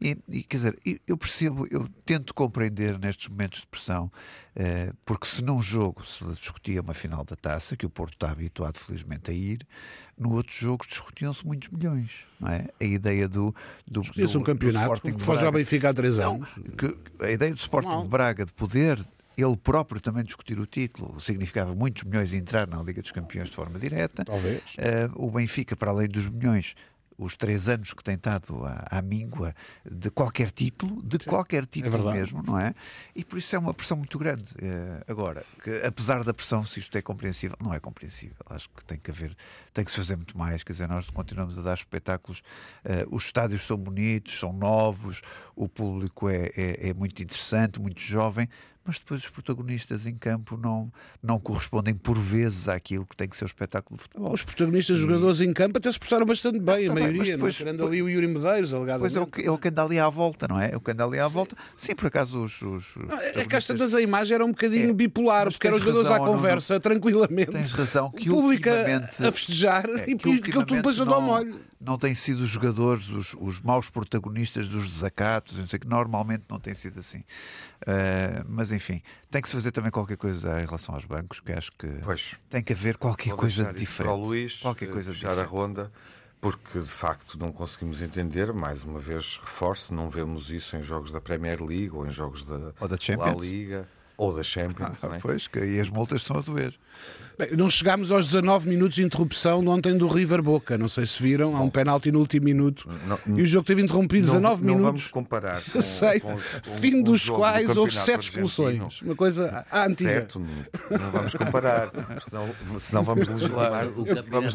[0.00, 4.10] E, e quer dizer, eu percebo, eu tento compreender nestes momentos de pressão,
[4.56, 8.30] uh, porque se num jogo se discutia uma final da taça, que o Porto está
[8.32, 9.66] habituado felizmente a ir,
[10.16, 12.10] no outro jogo discutiam-se muitos milhões.
[12.40, 12.66] Não é?
[12.80, 13.54] A ideia do.
[13.86, 16.50] do Discutia-se um campeonato que foge ao Benfica há três anos.
[16.56, 18.02] Não, que, a ideia do Sporting não.
[18.02, 19.04] de Braga de poder
[19.38, 23.54] ele próprio também discutir o título significava muitos milhões entrar na Liga dos Campeões de
[23.54, 24.24] forma direta.
[24.24, 24.62] Talvez.
[24.74, 26.74] Uh, o Benfica, para além dos milhões,
[27.18, 31.64] os três anos que tem estado à, à míngua de qualquer título, de Sim, qualquer
[31.64, 32.74] é título é mesmo, não é?
[33.14, 34.52] E por isso é uma pressão muito grande.
[34.54, 38.36] Uh, agora, que apesar da pressão, se isto é compreensível, não é compreensível.
[38.48, 39.36] Acho que tem que haver,
[39.74, 40.62] tem que se fazer muito mais.
[40.62, 42.38] Quer dizer, nós continuamos a dar espetáculos,
[42.84, 45.20] uh, os estádios são bonitos, são novos,
[45.56, 48.48] o público é, é, é muito interessante, muito jovem,
[48.88, 50.90] mas depois os protagonistas em campo não,
[51.22, 54.32] não correspondem por vezes àquilo que tem que ser o espetáculo de futebol.
[54.32, 55.00] Os protagonistas e...
[55.00, 58.26] jogadores em campo até se portaram bastante bem, a maioria, depois, não, ali o Yuri
[58.26, 59.12] Medeiros, alegadamente.
[59.12, 60.70] Pois é o, que, é o que anda ali à volta, não é?
[60.72, 61.34] É o que anda ali à Sim.
[61.34, 61.56] volta.
[61.76, 62.62] Sim, por acaso os...
[62.62, 65.66] os, os não, é que às tantas a imagem era um bocadinho é, bipolar, porque
[65.66, 67.52] eram os jogadores à conversa, não, tranquilamente.
[67.52, 68.10] Tens razão.
[68.10, 71.96] Que o público a, a festejar é, e que, que tudo passou ao molho não
[71.96, 76.58] têm sido os jogadores os, os maus protagonistas dos desacatos, não sei que normalmente não
[76.58, 77.22] tem sido assim.
[77.82, 81.52] Uh, mas enfim, tem que se fazer também qualquer coisa em relação aos bancos, que
[81.52, 84.08] acho que pois, tem que haver qualquer coisa diferente.
[84.08, 85.46] Para o Luís, qualquer coisa fechar diferente.
[85.46, 85.92] a ronda,
[86.40, 91.12] porque de facto não conseguimos entender, mais uma vez reforço, não vemos isso em jogos
[91.12, 93.34] da Premier League ou em jogos da, ou da Champions.
[93.34, 94.98] La Liga ou da Champions.
[95.02, 95.18] Ah, é?
[95.20, 96.74] Pois, que aí as multas estão a doer.
[97.38, 100.76] Bem, não chegámos aos 19 minutos de interrupção de ontem do River Boca.
[100.76, 102.90] Não sei se viram, há um penalti no último minuto.
[103.06, 104.78] Não, e o jogo teve interrompido não, 19 não minutos.
[104.82, 105.62] Não vamos comparar.
[105.62, 109.02] Com, sei, com, com, fim dos quais houve sete expulsões.
[109.02, 110.10] Uma coisa antiga.
[110.10, 110.40] Certo,
[110.90, 111.90] não vamos comparar.
[112.28, 112.50] senão,
[112.80, 113.88] senão vamos legitimar,
[114.28, 114.54] vamos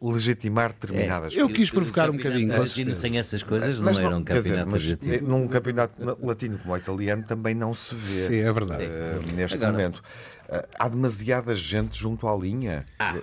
[0.00, 2.58] legitimar determinadas Eu quis provocar um bocadinho.
[2.58, 5.28] Latino sem essas coisas não, era um campeonato argentino.
[5.28, 8.26] Num campeonato latino como o italiano também não se vê.
[8.26, 8.84] Sim, é verdade.
[8.86, 9.03] Uh,
[9.34, 10.02] neste Agora, momento.
[10.48, 12.84] Uh, há demasiada gente junto à linha.
[12.98, 13.16] Ah.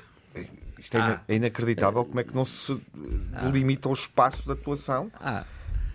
[0.79, 1.21] Isto é, ah.
[1.27, 2.81] é inacreditável como é que não se
[3.33, 3.45] ah.
[3.47, 5.11] limita o espaço de atuação.
[5.19, 5.43] Ah.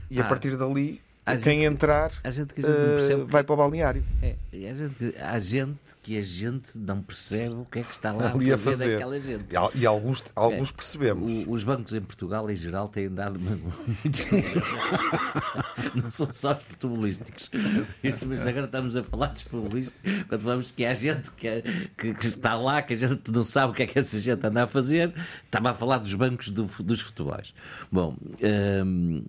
[0.09, 4.05] E a partir dali Há quem gente, entrar gente que uh, vai para o balneário.
[4.23, 8.13] É, há, gente, há gente que a gente não percebe o que é que está
[8.13, 9.47] lá Ali a fazer daquela gente.
[9.51, 11.47] E, e alguns, alguns é, percebemos.
[11.49, 14.21] O, os bancos em Portugal, em geral, têm dado muitos
[16.01, 17.51] Não são só os futebolísticos.
[18.05, 21.63] Isso, mas agora estamos a falar dos futebolísticos quando falamos que há gente que, é,
[21.99, 24.47] que, que, está lá, que a gente não sabe o que é que essa gente
[24.47, 25.13] anda a fazer.
[25.45, 27.53] Estava a falar dos bancos do, dos futebols.
[27.91, 28.17] Bom,
[28.85, 29.25] hum,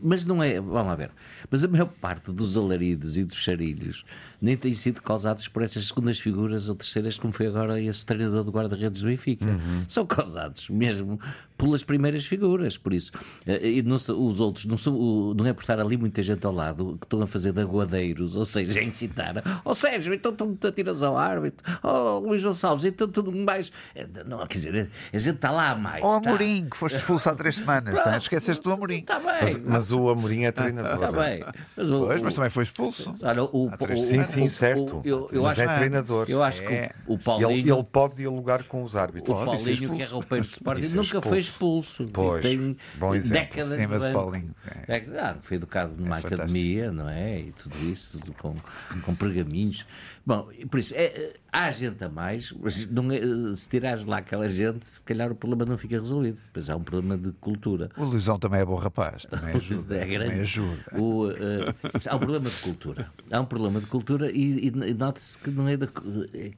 [0.00, 1.10] mas não é vamos lá ver.
[1.50, 4.02] Mas a maior parte dos alaridos e dos charilhos
[4.40, 8.44] nem têm sido causados por essas segundas figuras ou terceiras, como foi agora esse treinador
[8.44, 9.44] do guarda-redes do Benfica.
[9.44, 9.84] Uhum.
[9.88, 11.18] São causados mesmo
[11.56, 13.10] pelas primeiras figuras, por isso.
[13.46, 16.44] Eh, E não são- os outros, não, são, não é por estar ali muita gente
[16.46, 19.60] ao lado que estão a fazer de aguadeiros, ou seja, a incitar.
[19.64, 21.64] Ó Sérgio, então tu te atiras ao árbitro.
[21.82, 23.72] Ó Luís Gonçalves, então tudo mais.
[23.94, 26.04] Eh, Não, quer dizer, a gente está lá mais.
[26.04, 26.30] Ou está.
[26.30, 27.94] Amorim, que foste expulso há três semanas.
[28.02, 28.16] tá?
[28.18, 28.98] Esqueceste do Amorim.
[29.00, 29.26] Está bem.
[29.42, 30.94] Mas, mas o Amorim é treinador.
[30.94, 31.44] Está bem.
[31.76, 33.14] Mas, o- Pois, mas também foi expulso.
[33.22, 34.96] Olha, o, três- o- Sim, sim, o- certo.
[34.98, 36.26] o- eu, eu mas acho, é treinador.
[36.28, 36.92] eu acho que É.
[37.06, 39.38] o, o Ele, Paulinho, ele pode dialogar com os árbitros.
[39.40, 42.08] o Paulinho que é roupeiro de Sporting, nunca foi expulso.
[42.12, 43.42] Pois, tem bom exemplo.
[43.42, 44.12] décadas Sim, mas o.
[44.12, 44.54] Paulinho.
[44.86, 44.96] é.
[44.98, 47.40] É, ah, foi educado numa É academia, não é?
[47.40, 48.54] E tudo isso, tudo com,
[49.02, 49.84] com pergaminhos.
[50.28, 53.18] Bom, por isso, é, há gente a mais, mas não é,
[53.56, 56.36] se tirares lá aquela gente, se calhar o problema não fica resolvido.
[56.48, 57.88] Depois há um problema de cultura.
[57.96, 59.24] O Luizão também é bom rapaz.
[59.24, 59.96] Também ajuda.
[59.96, 60.40] É também grande.
[60.40, 60.84] ajuda.
[61.00, 61.74] O, eh,
[62.06, 63.10] há um problema de cultura.
[63.30, 65.88] Há um problema de cultura e, e- e nota-se que não é da,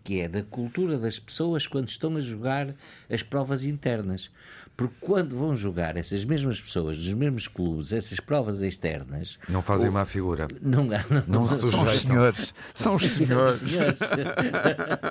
[0.02, 2.74] que é da cultura das pessoas quando estão a jogar
[3.08, 4.32] as provas internas.
[4.80, 9.90] Porque quando vão jogar essas mesmas pessoas dos mesmos clubes, essas provas externas, Não fazem
[9.90, 10.48] má figura.
[10.62, 10.88] não,
[11.28, 12.54] Não se São os senhores.
[12.74, 13.54] São os São senhores.
[13.58, 13.98] senhores.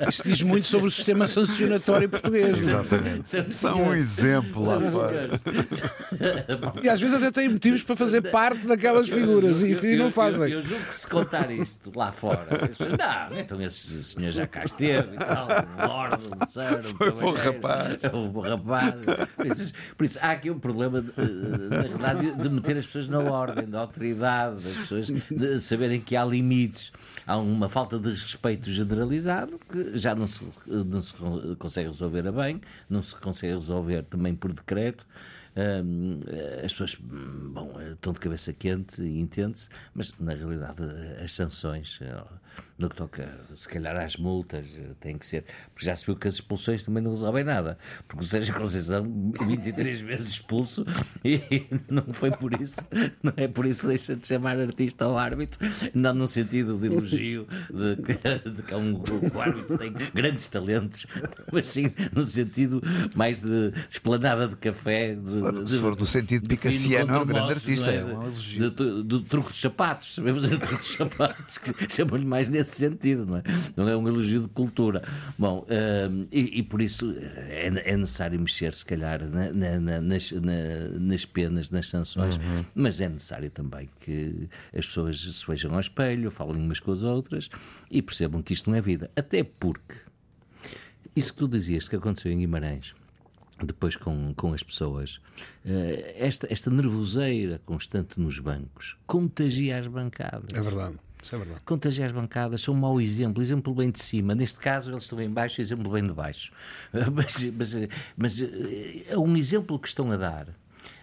[0.10, 2.66] Isso diz muito sobre o sistema sancionatório português.
[2.66, 2.82] não é?
[2.82, 3.30] Exatamente.
[3.30, 4.02] São São um senhores.
[4.20, 5.30] exemplo lá São fora.
[5.38, 5.82] senhores.
[6.84, 9.98] E às vezes até têm motivos para fazer parte daquelas figuras e, Eu- e eu-
[10.00, 10.52] não eu- fazem.
[10.52, 12.48] Eu, julgo que se contar isto lá fora,
[12.80, 12.90] eu
[13.32, 17.12] não, então esse senhor já cá esteve e tal, um lord, um sir, um Foi
[17.12, 18.04] bom rapaz.
[18.04, 18.96] é um bom rapaz.
[19.60, 21.22] Isso, por isso, há aqui um problema, eh,
[21.70, 26.16] na verdade, de meter as pessoas na ordem, da autoridade, das pessoas de saberem que
[26.16, 26.92] há limites.
[27.26, 31.14] Há uma falta de respeito generalizado que já não se, não se
[31.58, 35.06] consegue resolver a bem, não se consegue resolver também por decreto.
[36.64, 40.84] As pessoas bom, estão de cabeça quente e entende-se, mas na realidade
[41.24, 42.24] as sanções, eh,
[42.80, 46.16] no que toca se calhar às multas, eh, têm que ser, porque já se viu
[46.16, 49.04] que as expulsões também não resolvem nada, porque o Sérgio Conceição
[49.48, 50.86] 23 vezes expulso
[51.26, 51.42] e
[51.90, 52.80] não foi por isso,
[53.22, 55.60] não é por isso que deixa de chamar artista ao árbitro,
[55.94, 58.94] não no sentido de elogio de que, de que é um,
[59.34, 61.06] o árbitro tem grandes talentos,
[61.52, 62.82] mas sim no sentido
[63.16, 67.26] mais de esplanada de café, de, for- se for no sentido de picassiano, é um
[67.26, 68.16] grande moços, artista, não é?
[68.16, 68.70] um elogio.
[68.70, 72.69] De- Do, do truque dos sapatos, sabemos do truque dos sapatos, que chamam-lhe mais nesse
[72.76, 73.44] sentido, não é?
[73.76, 75.02] Não é um elogio de cultura.
[75.38, 75.66] Bom,
[76.10, 77.16] hum, e, e por isso
[77.48, 82.40] é, é necessário mexer, se calhar, na- na- na- nas, na- nas penas, nas sanções,
[82.76, 87.04] mas é necessário também que as pessoas se vejam ao espelho, falem umas com as
[87.04, 87.50] outras
[87.92, 89.10] e percebam que isto não é vida.
[89.16, 89.96] Até porque
[91.16, 92.94] isso que tu dizias que aconteceu em Guimarães,
[93.64, 95.20] depois com, com as pessoas,
[95.66, 100.54] eh, esta, esta nervoseira constante nos bancos contagia as bancadas.
[100.54, 100.96] É verdade.
[101.22, 101.62] Isso é verdade.
[101.66, 104.34] Contagia as bancadas, são um mau exemplo, exemplo bem de cima.
[104.34, 106.52] Neste caso, eles estão em baixo, exemplo bem de baixo.
[107.14, 107.76] Mas, mas,
[108.18, 110.48] mas eh, é um exemplo que estão a dar.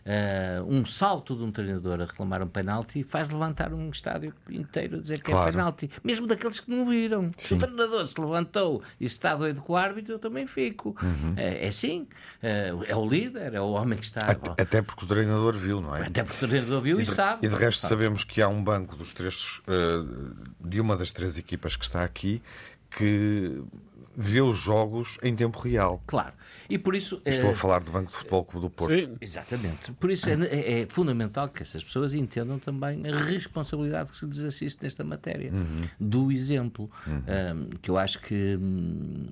[0.05, 4.97] Eh, um salto de um treinador a reclamar um penalti faz levantar um estádio inteiro
[4.97, 5.49] a dizer que Claro.
[5.49, 7.31] é penalti, mesmo daqueles que não viram.
[7.37, 10.97] Se o treinador se levantou e está doido com o árbitro, eu também fico.
[11.37, 12.07] É, é assim,
[12.43, 14.27] eh, é o líder, é o homem que está.
[14.27, 16.07] Até, até porque o treinador viu, não é?
[16.07, 17.47] Até porque o treinador viu e, de, sabe.
[17.47, 20.05] e de resto sabemos que há um banco dos três, eh,
[20.61, 22.41] de uma das três equipas que está aqui
[22.91, 23.63] que
[24.19, 26.03] vê os jogos em tempo real.
[26.07, 26.33] Claro.
[26.71, 27.21] E por isso.
[27.25, 28.95] Estou eh, a falar do Banco de Futebol Clube do Porto.
[28.99, 29.17] Sim.
[29.21, 29.93] Exatamente.
[29.93, 34.25] Por isso é, é- é fundamental que essas pessoas entendam também a responsabilidade que se
[34.25, 35.53] lhes assiste nesta matéria.
[36.01, 36.91] Do exemplo.
[37.07, 39.27] Um, que eu acho que, hum,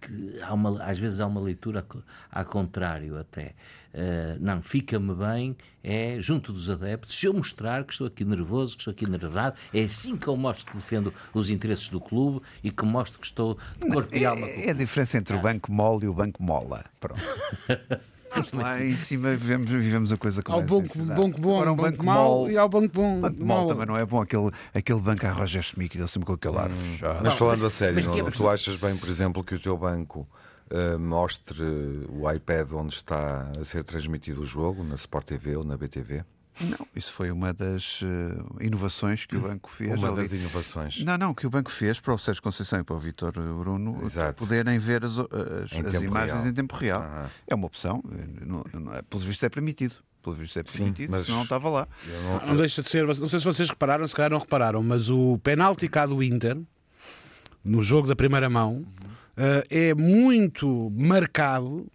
[0.00, 1.84] que há uma, às vezes há uma leitura
[2.32, 3.54] ao contrário até.
[3.92, 8.76] Uh, não, fica-me bem, é junto dos adeptos, se eu mostrar que estou aqui nervoso,
[8.76, 12.40] que estou aqui nervado, é assim que eu mostro que defendo os interesses do clube
[12.62, 15.34] e que mostro que estou de corpo e alma com o É a diferença entre
[15.36, 16.84] o banco mole e o banco mola.
[17.00, 17.20] Pronto.
[18.36, 21.72] Nós Lá em cima vivemos, vivemos a coisa como Há o banco, banco bom, Agora
[21.72, 23.18] um banco mau e há o banco bom.
[23.18, 23.56] O banco mau.
[23.58, 24.22] mole também não é bom.
[24.22, 27.24] Aquele, aquele banco a Roger Schmidt, ele sempre com aquele ar fechado.
[27.24, 29.42] Mas falando a mas- sério, mas que é não- por- tu achas bem, por exemplo,
[29.42, 30.28] que o teu banco
[30.70, 31.62] eh, mostre
[32.08, 36.24] o iPad onde está a ser transmitido o jogo, na Sport TV ou na BTV?
[36.62, 39.94] Não, isso foi uma das eh, inovações que o banco fez.
[39.98, 40.16] Uma ali.
[40.22, 41.02] das inovações.
[41.02, 43.98] Não, não, que o banco fez para o Sérgio Conceição e para o Vítor Bruno
[44.04, 44.34] Exato.
[44.38, 46.46] poderem ver as, as- Em as imagens real.
[46.48, 47.00] em tempo real.
[47.02, 47.30] Ah.
[47.46, 49.94] É uma opção, eh, não, não é- pelos vistos é permitido.
[50.22, 51.88] Pelos vistos é permitido, mas- senão não estava lá.
[52.42, 55.08] Não- Não deixa de ser, não sei se vocês repararam, se calhar não repararam, mas
[55.08, 56.58] o penalti cá do Inter,
[57.64, 59.06] no jogo da primeira mão, eh,
[59.70, 61.86] é muito marcado,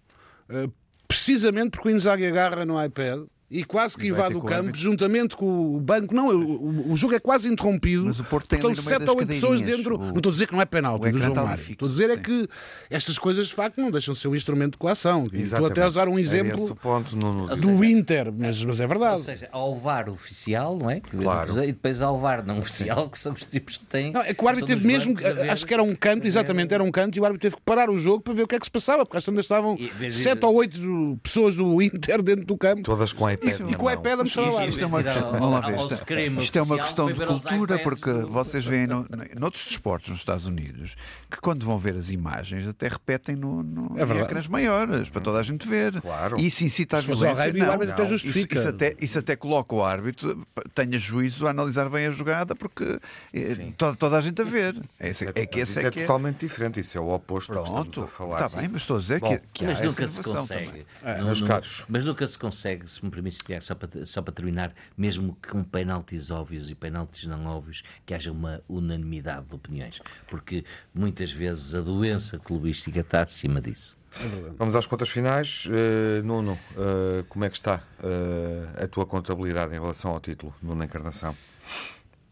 [0.50, 0.68] eh,
[1.08, 5.76] precisamente porque o Inzaghi agarra no iPad e quase que invade o campo juntamente com
[5.76, 6.16] o banco.
[6.16, 8.06] Não, o, o, jogo é quase interrompido.
[8.06, 9.96] Mas o Porto tem Estão sete ou oito pessoas dentro.
[9.96, 10.00] O...
[10.00, 11.64] Não estou a dizer que não é penalti do João Mário.
[11.70, 12.50] Estou a dizer é que
[12.90, 15.26] estas coisas de facto não deixam de ser um instrumento de coação.
[15.32, 17.48] Estou até a usar um exemplo ponto, no, no...
[17.48, 19.18] do seja, Inter, mas, mas é verdade.
[19.18, 21.00] Ou seja, ao VAR oficial, não é?
[21.00, 21.64] Claro.
[21.64, 24.12] E depois ao VAR não oficial, que são os tipos que têm.
[24.12, 25.16] Não, é que o árbitro teve mesmo,
[25.52, 27.92] acho que era um canto, exatamente, era um canto, e o árbitro teve que parar
[27.92, 29.78] o jogo para ver o que é que se passava, porque às tantas estavam
[30.10, 32.82] sete ou oito pessoas do Inter dentro do campo.
[32.82, 34.66] Todas com E com o iPad a mostrar lá.
[34.66, 37.80] Isto é uma questão, vamos lá ver, isto, é- isto é uma questão de cultura,
[37.80, 40.96] porque vocês veem no, noutros desportos nos Estados Unidos
[41.30, 45.22] que quando vão ver as imagens até repetem no, no é em ecrãs maiores para
[45.22, 46.02] toda a gente ver.
[46.02, 46.40] Claro.
[46.40, 47.54] E isso incita a violência.
[47.54, 48.56] Não, até justifica.
[48.56, 52.56] Isso, isso, até, isso até coloca o árbitro, tenha juízo a analisar bem a jogada,
[52.56, 53.00] porque
[53.34, 54.76] eh, toda, toda a gente a ver.
[55.00, 56.80] É, esse, é que esse é, é, que é totalmente diferente.
[56.80, 58.46] Isso é o oposto Pronto, que estamos a falar.
[58.46, 60.86] Está bem, mas estou a dizer Bom, que, que mas nunca se consegue.
[61.04, 61.86] É, caros.
[61.88, 63.25] Mas nunca se consegue, se me permite,
[63.62, 68.32] só para, só para terminar, mesmo com penaltis óbvios e penaltis não óbvios, que haja
[68.32, 70.02] uma unanimidade de opiniões.
[70.28, 70.64] Porque
[70.94, 73.98] muitas vezes a doença clubística está acima disso.
[74.20, 75.66] É Vamos às contas finais.
[75.66, 80.54] Uh, Nuno, uh, como é que está uh, a tua contabilidade em relação ao título,
[80.62, 81.36] Nuno Encarnação?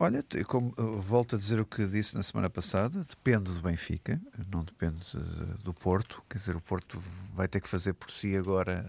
[0.04, 4.20] Olha, como, volto a dizer o que disse na semana passada, depende do Benfica,
[4.52, 5.00] não depende
[5.64, 6.22] do Porto.
[6.30, 7.02] Quer dizer, o Porto
[7.34, 8.86] vai ter que fazer por si agora,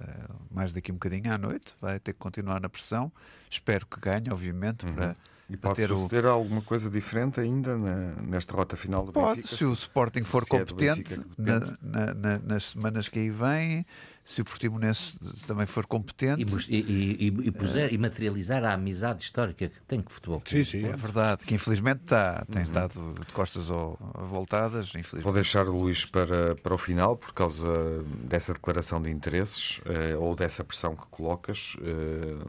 [0.51, 3.13] mais daqui um bocadinho à noite, vai ter que continuar na pressão.
[3.49, 4.95] Espero que ganhe, obviamente, uhum.
[4.95, 5.17] para
[5.49, 6.31] e pode ter suceder o...
[6.31, 9.57] alguma coisa diferente ainda na, nesta rota final do pode, Benfica?
[9.57, 13.85] se o Sporting for se competente é na, na, nas semanas que aí vêm,
[14.25, 19.23] se o Portimonense também for competente e, e, e, e, puser, e materializar a amizade
[19.23, 20.43] histórica que tem com o futebol.
[20.47, 22.69] Sim, sim, é verdade, que infelizmente está, tem uhum.
[22.69, 23.99] estado de costas ou
[24.31, 24.93] voltadas.
[25.23, 30.21] Vou deixar o Luís para, para o final por causa dessa declaração de interesses uh,
[30.21, 32.49] ou dessa pressão que colocas uh,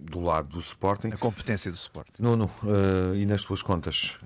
[0.00, 1.08] do lado do Sporting.
[1.08, 2.12] A competência do Sporting.
[2.20, 4.16] Nuno, uh, e nas tuas contas,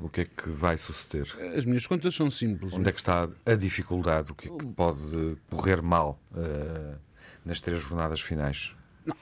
[0.00, 1.26] o que é que vai suceder?
[1.56, 2.72] As minhas contas são simples.
[2.72, 4.32] Onde é que está a dificuldade?
[4.32, 6.18] O que é que pode correr mal?
[6.32, 6.96] Uh,
[7.44, 8.74] nas três jornadas finais?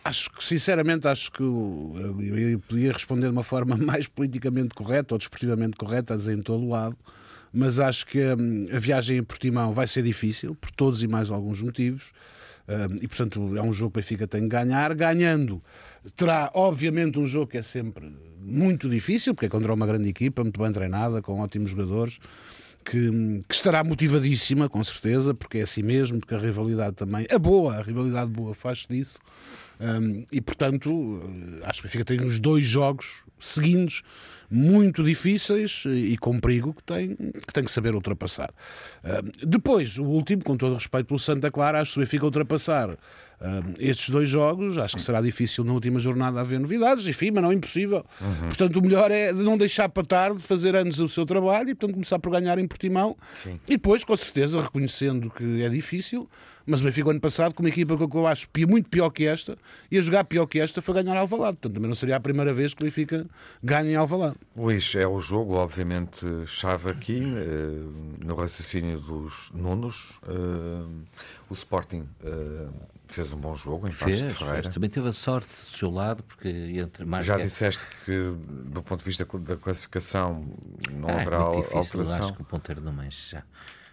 [0.04, 5.14] Acho que, sinceramente, acho que eu, eu, podia responder de uma forma mais politicamente correta
[5.14, 6.96] ou desportivamente correta, a dizer em todo lado,
[7.52, 11.30] mas acho que hum, a viagem em Portimão vai ser difícil, por todos e mais
[11.30, 12.12] alguns motivos,
[12.68, 14.94] hum, e portanto é um jogo que o Benfica tem que ganhar.
[14.94, 15.62] Ganhando,
[16.16, 20.42] terá obviamente um jogo que é sempre muito difícil, porque é contra uma grande equipa,
[20.42, 22.18] muito bem treinada, com ótimos jogadores
[22.90, 27.38] que, que, estará motivadíssima, com certeza, porque é assim mesmo, porque a rivalidade também, a
[27.38, 29.18] boa, a rivalidade boa faz disso.
[29.80, 31.20] Um, e portanto,
[31.62, 34.02] acho que o tem uns dois jogos seguintes
[34.50, 38.50] muito difíceis e com perigo que tem que, tem que saber ultrapassar.
[39.04, 42.96] Um, depois, o último, com todo respeito pelo Santa Clara, acho que o Benfica ultrapassar
[43.40, 47.42] Uh, estes dois jogos, acho que será difícil na última jornada haver novidades, enfim, mas
[47.42, 48.04] não é impossível.
[48.20, 48.48] Uhum.
[48.48, 51.94] Portanto, o melhor é não deixar para tarde, fazer antes o seu trabalho e, portanto,
[51.94, 53.16] começar por ganhar em Portimão.
[53.42, 53.60] Sim.
[53.68, 56.28] E depois, com certeza, reconhecendo que é difícil,
[56.68, 59.56] mas o Benfica, ano passado, com uma equipa que eu acho muito pior que esta,
[59.90, 61.56] ia jogar pior que esta, foi ganhar Alvalade.
[61.56, 63.26] Portanto, também não seria a primeira vez que o Benfica
[63.62, 64.36] ganha em Alvalade.
[64.54, 70.20] Luís, é o jogo, obviamente, chave aqui, eh, no raciocínio dos nonos.
[70.28, 71.06] Eh,
[71.48, 72.68] o Sporting eh,
[73.06, 74.70] fez um bom jogo em Passos de Ferreira.
[74.70, 78.34] Também teve a sorte do seu lado, porque entre mais Já disseste que,
[78.66, 80.46] do ponto de vista da classificação,
[80.92, 82.24] não ah, haverá é difícil, alteração.
[82.24, 83.42] Acho que o ponteiro não mexe já.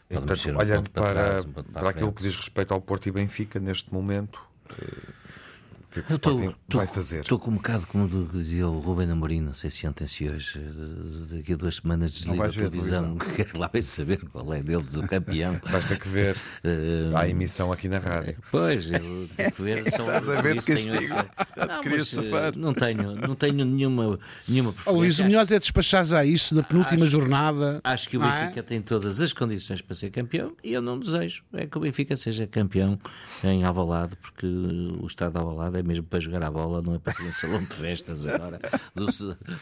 [0.07, 3.91] Portanto, olhando para, para, para, para aquilo que diz respeito ao Porto e Benfica, neste
[3.93, 4.39] momento,
[4.79, 5.11] eh,
[5.95, 7.21] que é que o Sporting tô, vai fazer?
[7.21, 10.59] Estou com um bocado como dizia o Rubem Amorim, não sei se ontem, se hoje,
[11.29, 15.03] daqui a duas semanas desliga a televisão, quero lá bem saber qual é deles o
[15.03, 15.59] campeão.
[15.85, 18.37] Ter que ver uh, a emissão aqui na rádio.
[18.49, 19.91] Pois, eu tenho que ver.
[19.91, 21.15] Só Estás a ver de castigo.
[21.55, 22.23] Não, mas, uh,
[22.57, 24.91] não, tenho, não tenho nenhuma, nenhuma preferência.
[24.91, 27.81] Oh, Luís, o melhor é despachar já isso na penúltima acho, jornada.
[27.83, 28.41] Acho que o é?
[28.41, 28.63] Benfica é?
[28.63, 32.17] tem todas as condições para ser campeão e eu não desejo é que o Benfica
[32.17, 32.99] seja campeão
[33.43, 36.99] em Avalado, porque o estado de Avalado é mesmo para jogar a bola não é
[36.99, 38.59] para ser um salão de festas agora
[38.93, 39.05] do,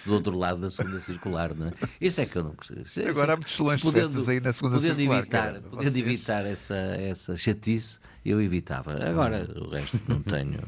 [0.05, 1.74] do outro lado da segunda circular, não é?
[1.99, 2.84] Isso é que eu não consigo.
[3.09, 5.19] Agora há muitos salões de festas aí na segunda podendo circular.
[5.19, 8.93] Evitar, podendo evitar essa, essa chatice, eu evitava.
[9.03, 10.61] Agora, o resto não tenho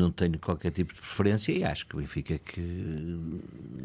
[0.00, 2.60] não tenho qualquer tipo de preferência e acho que o Benfica que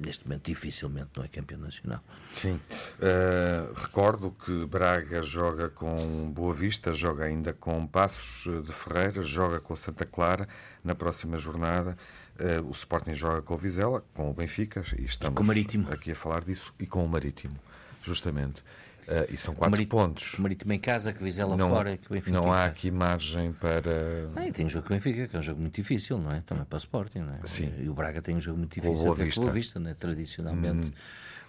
[0.06, 2.02] neste momento dificilmente não é campeão nacional.
[2.34, 2.54] Sim.
[2.54, 9.60] Uh, recordo que Braga joga com Boa Vista, joga ainda com Passos de Ferreira, joga
[9.60, 10.48] com Santa Clara
[10.84, 11.98] na próxima jornada.
[12.40, 15.92] Uh, o Sporting joga com o Vizela, com o Benfica, e estamos Marítimo.
[15.92, 17.56] aqui a falar disso, e com o Marítimo,
[18.02, 18.62] justamente.
[19.08, 20.36] Uh, e são quatro pontos.
[20.40, 24.30] Marítimo em casa, que Vizela não, fora, que Benfica Não há aqui margem para...
[24.36, 26.42] Ah, tem um jogo com o Benfica, que é um jogo muito difícil, não é?
[26.42, 27.40] Também para o Sporting, não é?
[27.46, 27.72] Sim.
[27.80, 29.42] E o Braga tem um jogo muito difícil, Boa Vista.
[29.42, 29.94] Boa Vista, não é?
[29.94, 30.88] Tradicionalmente.
[30.88, 30.94] Hum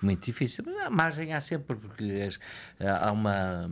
[0.01, 0.65] muito difícil.
[0.67, 2.29] Mas a margem há sempre, porque
[2.81, 3.71] há uma,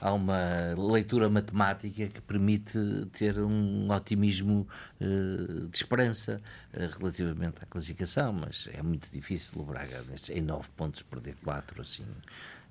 [0.00, 2.78] há uma leitura matemática que permite
[3.12, 4.66] ter um otimismo
[5.00, 6.40] uh, de esperança
[6.74, 11.82] uh, relativamente à classificação, mas é muito difícil o Braga, em nove pontos, perder quatro,
[11.82, 12.04] assim.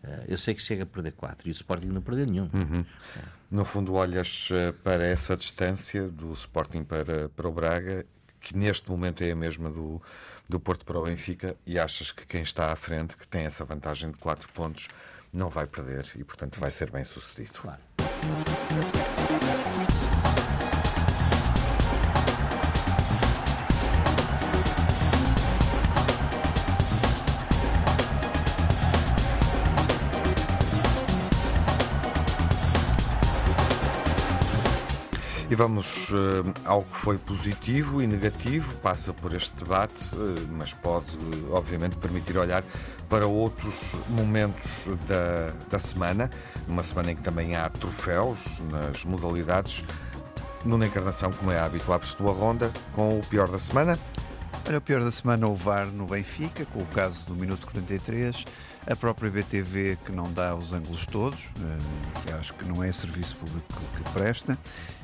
[0.03, 2.49] Uh, eu sei que chega a perder quatro e o Sporting não perdeu nenhum.
[2.53, 2.85] Uhum.
[3.49, 4.49] No fundo, olhas
[4.83, 8.05] para essa distância do Sporting para, para o Braga,
[8.39, 10.01] que neste momento é a mesma do,
[10.47, 13.65] do Porto para o Benfica e achas que quem está à frente, que tem essa
[13.65, 14.87] vantagem de 4 pontos,
[15.33, 17.53] não vai perder e, portanto, vai ser bem sucedido.
[17.53, 17.81] Claro.
[35.57, 41.07] Vamos uh, ao que foi positivo e negativo, passa por este debate, uh, mas pode,
[41.49, 42.63] obviamente, permitir olhar
[43.09, 43.75] para outros
[44.07, 44.69] momentos
[45.07, 46.29] da, da semana,
[46.67, 48.37] numa semana em que também há troféus
[48.71, 49.83] nas modalidades.
[50.63, 53.97] Numa encarnação, como é hábito, abre-se tua ronda com o pior da semana.
[54.67, 58.45] Olha, o pior da semana, o VAR no Benfica, com o caso do minuto 43
[58.89, 61.49] a própria BTV que não dá os ângulos todos,
[62.27, 64.57] eh, acho que não é serviço público que presta,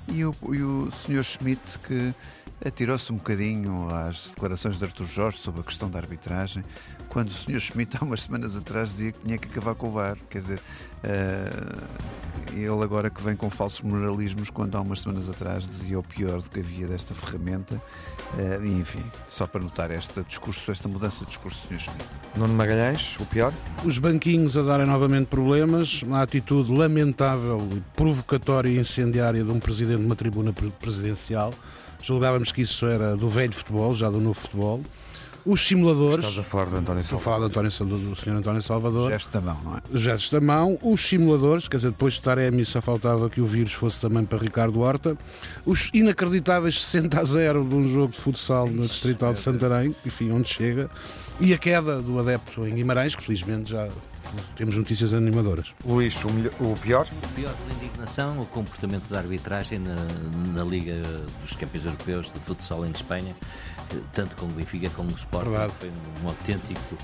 [0.08, 1.24] e o, e o Sr.
[1.24, 2.14] Schmidt que
[2.66, 6.64] atirou-se um bocadinho às declarações de Artur Jorge sobre a questão da arbitragem,
[7.10, 7.60] quando o Sr.
[7.60, 10.62] Schmidt há umas semanas atrás dizia que tinha que acabar com o VAR, quer dizer,
[12.54, 16.41] ele agora que vem com falsos moralismos, quando há umas semanas atrás dizia o pior
[16.41, 21.20] do que havia desta ferramenta, uh, e enfim, só para notar esta discurso, esta mudança
[21.22, 21.80] de discurso Sr.
[21.80, 22.06] Schmidt.
[22.36, 23.51] Nuno Magalhães, o pior?
[23.84, 29.99] Os banquinhos a darem novamente problemas, uma atitude lamentável, provocatória e incendiária de um presidente
[29.99, 31.54] de uma tribuna presidencial,
[32.04, 34.82] Julgávamos que isso era do velho futebol, já do novo futebol.
[35.46, 36.20] Os simuladores.
[36.20, 37.04] Estás a falar do António Salvador.
[37.04, 38.30] Estou a falar do, António, do Sr.
[38.30, 39.12] António Salvador.
[39.12, 39.82] Gestos da mão, não é?
[40.00, 40.80] Gestos da mão.
[40.82, 44.38] Os simuladores, quer dizer, depois de Taremi só faltava que o vírus fosse também para
[44.38, 45.18] Ricardo Horta.
[45.66, 50.32] Os inacreditáveis 60 a 0 de um jogo de futsal no Distrital de Santarém, enfim,
[50.32, 50.89] onde chega.
[51.39, 53.89] E a queda do adepto em Guimarães, que felizmente já
[54.56, 55.74] temos notícias animadoras.
[55.86, 57.08] Luís, o, melhor, o pior?
[57.24, 59.96] O pior pela indignação, o comportamento da arbitragem na,
[60.54, 60.96] na Liga
[61.41, 63.36] dos Campeões Europeus de Futsal em Espanha,
[64.14, 65.91] tanto com o Benfica como o Sport, foi
[66.24, 66.98] um autêntico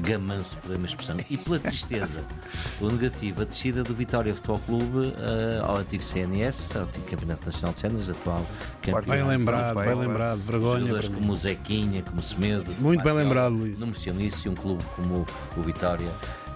[0.00, 2.24] gamanço, por uma expressão, e pela tristeza,
[2.80, 7.46] o negativo, a descida do Vitória Futebol Clube uh, ao antigo CNS, ao antigo Campeonato
[7.46, 8.44] Nacional de Cenas, atual
[8.82, 9.16] campeão.
[9.16, 10.80] Bem lembrado, bem lembrado, vergonha.
[10.80, 12.74] Jogadores como o Zequinha, como o Semedo.
[12.80, 13.78] Muito bem lembrado, Luís.
[13.78, 15.24] Não menciona isso e um clube como
[15.56, 16.10] o Vitória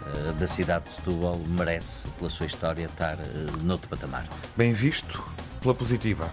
[0.06, 4.26] eh, da cidade de Setúbal merece, pela sua história, estar uh, noutro patamar.
[4.56, 5.22] Bem visto
[5.60, 6.30] pela positiva.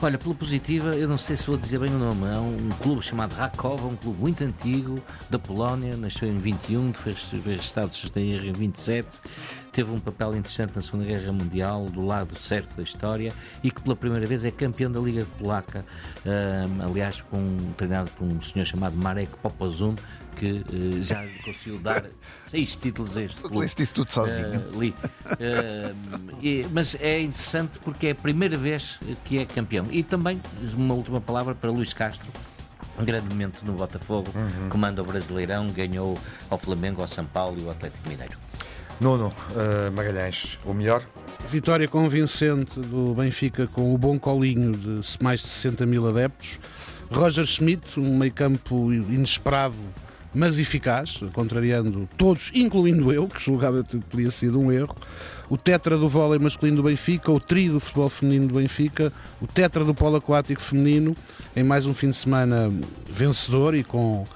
[0.00, 3.02] Olha, pela positiva, eu não sei se vou dizer bem o nome, é um clube
[3.02, 4.94] chamado Rakova, um clube muito antigo
[5.28, 9.08] da Polónia, nasceu em 21, fez, fez Estados em 27,
[9.72, 13.82] teve um papel interessante na Segunda Guerra Mundial, do lado certo da história, e que
[13.82, 15.84] pela primeira vez é campeão da Liga Polaca,
[16.24, 19.96] um, aliás, com, treinado por um senhor chamado Marek Popozun,
[20.38, 22.04] que uh, já conseguiu dar
[22.44, 23.58] seis títulos a este clube.
[23.58, 24.60] Leste isso tudo sozinho.
[24.72, 24.90] Uh, li.
[24.90, 29.86] Uh, e, mas é interessante porque é a primeira vez que é campeão.
[29.90, 30.40] E também,
[30.76, 32.26] uma última palavra para Luís Castro,
[32.98, 34.68] um grande momento no Botafogo, uhum.
[34.68, 36.18] comanda o Brasileirão, ganhou
[36.48, 38.36] ao Flamengo, ao São Paulo e ao Atlético Mineiro.
[39.00, 41.04] Nono, uh, Magalhães, o melhor?
[41.50, 46.58] Vitória convincente do Benfica com o bom colinho de mais de 60 mil adeptos.
[47.10, 49.76] Roger Schmidt, um meio campo inesperado
[50.34, 54.94] mas eficaz, contrariando todos, incluindo eu, que julgava que teria sido um erro.
[55.48, 59.46] O tetra do vôlei masculino do Benfica, o tri do futebol feminino do Benfica, o
[59.46, 61.16] tetra do polo aquático feminino,
[61.56, 62.70] em mais um fim de semana
[63.06, 64.26] vencedor e com,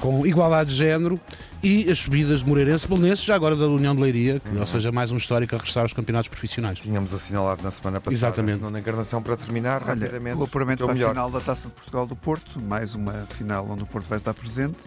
[0.00, 1.20] com igualdade de género
[1.62, 4.60] e as subidas de Moreirense Belenenses, já agora da União de Leiria, que, uhum.
[4.60, 6.78] ou seja, mais um histórico a regressar aos campeonatos profissionais.
[6.78, 8.62] Tínhamos assinalado na semana passada, Exatamente.
[8.62, 10.36] na encarnação para terminar, Olha, rapidamente.
[10.36, 13.82] O apuramento para a final da Taça de Portugal do Porto, mais uma final onde
[13.82, 14.78] o Porto vai estar presente.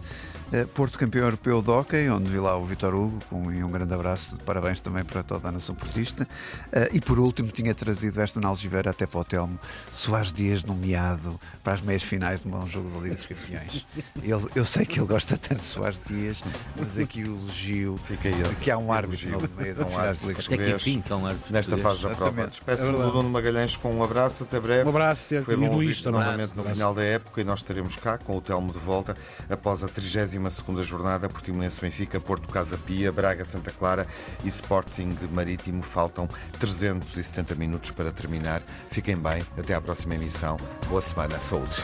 [0.52, 3.92] Eh, Porto campeão europeu de hockey, onde vi lá o Vitor Hugo, com um grande
[3.92, 6.26] abraço, de parabéns também para toda a nação portista.
[6.72, 9.58] Eh, e por último, tinha trazido esta na Algiveira até para o Telmo,
[9.92, 13.86] Soares Dias nomeado para as meias finais de um bom jogo da Liga dos Campeões.
[14.22, 16.42] Ele, eu sei que ele gosta tanto de Soares Dias,
[16.78, 19.48] mas aqui o elogio Fica de que há um árbitro elogio.
[19.48, 20.76] no meio da Um árbitro de Até que português.
[20.82, 22.50] enfim, que é um árbitro Nesta fase da prova.
[22.66, 22.92] É do.
[23.16, 24.84] Nuno Magalhães com um abraço, até breve.
[24.84, 26.20] Um abraço, Foi e bom Luís ouvir também.
[26.20, 29.16] novamente no final da época e nós estaremos cá com o Telmo de volta
[29.48, 34.06] após a 32ª jornada Portimonense Benfica, Porto Casa Pia, Braga Santa Clara
[34.44, 35.82] e Sporting Marítimo.
[35.82, 36.28] Faltam
[36.60, 38.62] 370 minutos para terminar.
[38.90, 40.56] Fiquem bem, até à próxima emissão.
[40.88, 41.76] Boa semana, saúde.